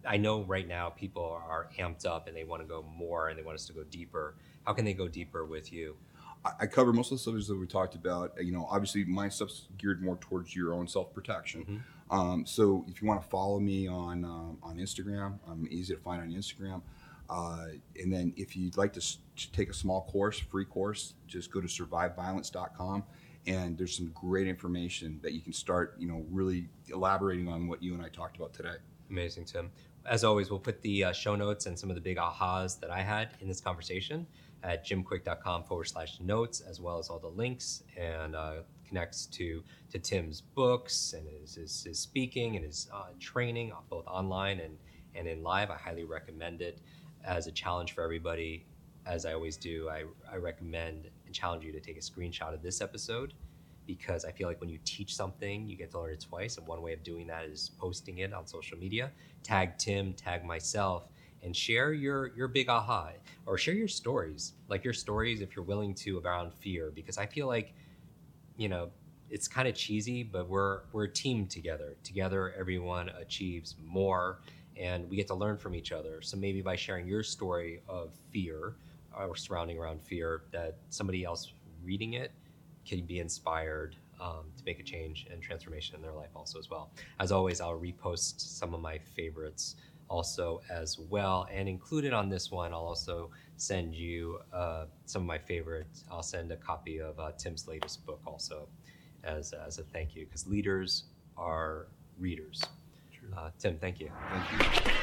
I 0.07 0.17
know 0.17 0.43
right 0.45 0.67
now 0.69 0.91
people 0.91 1.25
are 1.49 1.69
amped 1.79 2.07
up 2.07 2.29
and 2.29 2.37
they 2.37 2.45
want 2.45 2.63
to 2.63 2.69
go 2.69 2.83
more 2.97 3.29
and 3.29 3.39
they 3.39 3.43
want 3.43 3.57
us 3.57 3.67
to 3.67 3.73
go 3.73 3.85
deeper. 3.85 4.37
How 4.67 4.73
can 4.75 4.85
they 4.85 4.95
go 4.95 5.09
deeper 5.09 5.45
with 5.45 5.73
you? 5.73 5.97
I, 6.45 6.67
cover 6.67 6.93
most 6.93 7.13
of 7.13 7.19
the 7.19 7.23
subjects 7.23 7.49
that 7.49 7.57
we 7.59 7.67
talked 7.67 7.95
about. 7.95 8.33
You 8.43 8.53
know, 8.53 8.67
obviously 8.71 9.05
my 9.05 9.29
stuff's 9.29 9.69
geared 9.79 10.03
more 10.03 10.17
towards 10.17 10.55
your 10.57 10.75
own 10.75 10.89
self 10.89 11.13
protection. 11.15 11.85
Um, 12.11 12.45
so 12.45 12.85
if 12.89 13.01
you 13.01 13.09
want 13.09 13.23
to 13.23 13.29
follow 13.29 13.59
me 13.61 13.87
on 13.87 14.25
um, 14.25 14.59
on 14.63 14.77
Instagram, 14.79 15.39
I'm 15.49 15.67
easy 15.71 15.95
to 15.95 16.01
find 16.01 16.21
on 16.21 16.31
Instagram. 16.31 16.83
Uh, 17.31 17.67
and 18.01 18.13
then 18.13 18.35
if 18.37 18.57
you'd 18.57 18.77
like 18.77 18.93
to 18.95 19.01
s- 19.01 19.19
to 19.37 19.51
take 19.53 19.71
a 19.71 19.75
small 19.75 20.03
course, 20.03 20.39
free 20.39 20.65
course, 20.67 21.15
just 21.27 21.51
go 21.51 21.61
to 21.61 21.69
surviveviolence.com. 21.69 23.05
And 23.47 23.77
there's 23.77 23.97
some 23.97 24.09
great 24.15 24.47
information 24.47 25.19
that 25.23 25.33
you 25.33 25.41
can 25.41 25.53
start, 25.53 25.97
you 25.99 26.07
know, 26.07 26.25
really 26.31 26.69
elaborating 26.89 27.49
on 27.49 27.67
what 27.67 27.83
you 27.83 27.95
and 27.95 28.03
I 28.03 28.09
talked 28.09 28.37
about 28.37 28.53
today. 28.53 28.75
Amazing, 29.11 29.47
Tim. 29.47 29.71
As 30.07 30.23
always, 30.25 30.51
we'll 30.51 30.61
put 30.61 30.81
the 30.83 31.05
uh, 31.05 31.13
show 31.13 31.35
notes 31.35 31.67
and 31.67 31.79
some 31.79 31.89
of 31.91 31.95
the 31.97 32.01
big 32.01 32.19
ahas 32.19 32.79
that 32.81 32.91
I 32.91 33.01
had 33.03 33.31
in 33.41 33.49
this 33.49 33.61
conversation 33.61 34.27
at 34.63 34.87
jimkwik.com 34.87 35.65
forward 35.65 35.85
slash 35.85 36.21
notes, 36.21 36.61
as 36.61 36.81
well 36.81 36.99
as 36.99 37.09
all 37.09 37.19
the 37.19 37.29
links 37.29 37.83
and 37.97 38.37
uh, 38.37 38.57
connects 38.87 39.27
to 39.27 39.63
to 39.91 39.99
Tim's 39.99 40.41
books 40.41 41.15
and 41.17 41.27
his, 41.29 41.55
his, 41.55 41.85
his 41.85 41.99
speaking 41.99 42.57
and 42.57 42.65
his 42.65 42.89
uh, 42.93 43.07
training, 43.21 43.73
both 43.91 44.07
online 44.07 44.61
and, 44.61 44.77
and 45.15 45.27
in 45.27 45.43
live. 45.43 45.71
I 45.71 45.77
highly 45.77 46.05
recommend 46.05 46.63
it 46.63 46.79
as 47.25 47.47
a 47.47 47.53
challenge 47.53 47.93
for 47.95 48.03
everybody. 48.03 48.65
As 49.05 49.27
I 49.27 49.33
always 49.33 49.57
do, 49.57 49.89
I, 49.89 50.05
I 50.31 50.37
recommend 50.37 51.09
and 51.27 51.35
challenge 51.35 51.65
you 51.65 51.73
to 51.73 51.81
take 51.81 51.97
a 51.97 52.01
screenshot 52.01 52.55
of 52.55 52.63
this 52.63 52.81
episode 52.81 53.35
because 53.87 54.25
I 54.25 54.31
feel 54.31 54.49
like 54.49 54.61
when 54.61 54.71
you 54.71 54.79
teach 54.85 55.15
something, 55.15 55.67
you 55.67 55.77
get 55.77 55.91
to 55.93 56.01
learn 56.01 56.13
it 56.13 56.21
twice. 56.21 56.57
And 56.57 56.67
one 56.67 56.83
way 56.83 56.93
of 56.93 57.03
doing 57.03 57.27
that 57.27 57.45
is 57.45 57.71
posting 57.79 58.19
it 58.19 58.33
on 58.33 58.47
social 58.47 58.79
media. 58.79 59.11
Tag 59.43 59.77
Tim, 59.79 60.13
tag 60.13 60.45
myself, 60.45 61.09
and 61.43 61.57
share 61.57 61.93
your 61.93 62.29
your 62.37 62.49
big 62.49 62.69
aha 62.69 63.11
or 63.47 63.59
share 63.59 63.75
your 63.75 63.89
stories, 63.89 64.53
like 64.69 64.85
your 64.85 64.95
stories 64.95 65.41
if 65.41 65.57
you're 65.57 65.65
willing 65.65 65.95
to 65.95 66.21
around 66.21 66.53
fear. 66.55 66.93
Because 66.95 67.19
I 67.19 67.27
feel 67.27 67.47
like, 67.47 67.75
you 68.57 68.69
know, 68.69 68.91
it's 69.31 69.49
kind 69.49 69.67
of 69.67 69.75
cheesy, 69.75 70.23
but 70.23 70.49
we're 70.49 70.81
we're 70.93 71.05
a 71.05 71.13
team 71.13 71.47
together. 71.47 71.97
Together, 72.05 72.55
everyone 72.59 73.11
achieves 73.11 73.77
more, 73.85 74.41
and 74.77 75.09
we 75.09 75.17
get 75.17 75.27
to 75.29 75.35
learn 75.35 75.57
from 75.57 75.75
each 75.75 75.93
other. 75.93 76.23
So 76.23 76.37
maybe 76.37 76.63
by 76.63 76.77
sharing 76.77 77.07
your 77.07 77.23
story 77.23 77.83
of 77.89 78.13
fear 78.31 78.75
or 79.19 79.37
surrounding 79.37 79.79
around 79.79 80.03
fear, 80.03 80.43
that 80.53 80.77
somebody 80.91 81.25
else 81.25 81.53
reading 81.85 82.15
it 82.15 82.33
can 82.87 83.05
be 83.05 83.19
inspired 83.21 83.97
um, 84.21 84.45
to 84.57 84.65
make 84.65 84.79
a 84.79 84.83
change 84.83 85.27
and 85.31 85.43
transformation 85.43 85.97
in 85.97 86.03
their 86.03 86.13
life 86.13 86.31
also 86.35 86.59
as 86.59 86.71
well 86.71 86.91
as 87.19 87.33
always 87.33 87.61
i'll 87.61 87.79
repost 87.79 88.41
some 88.41 88.73
of 88.75 88.81
my 88.81 88.99
favorites 88.99 89.77
also 90.13 90.61
as 90.71 90.99
well. 90.99 91.49
And 91.51 91.69
included 91.69 92.13
on 92.13 92.29
this 92.29 92.51
one 92.51 92.73
i'll 92.73 92.81
also 92.81 93.31
send 93.57 93.95
you 93.95 94.41
uh, 94.53 94.87
some 95.07 95.23
of 95.23 95.27
my 95.27 95.39
favorites. 95.39 96.05
I'll 96.11 96.23
send 96.23 96.53
a 96.53 96.57
copy 96.57 97.01
of 97.01 97.19
uh, 97.19 97.33
tim's 97.39 97.67
latest 97.67 98.05
book 98.05 98.21
also 98.27 98.69
as, 99.25 99.53
as 99.53 99.79
a 99.79 99.85
thank 99.85 100.15
you 100.15 100.27
because 100.27 100.47
leaders 100.47 101.05
are 101.37 101.87
readers. 102.19 102.63
Uh, 103.37 103.51
tim 103.59 103.79
thank 103.79 104.01
you. 104.01 104.11
Thank 104.31 104.87
you. 104.87 105.03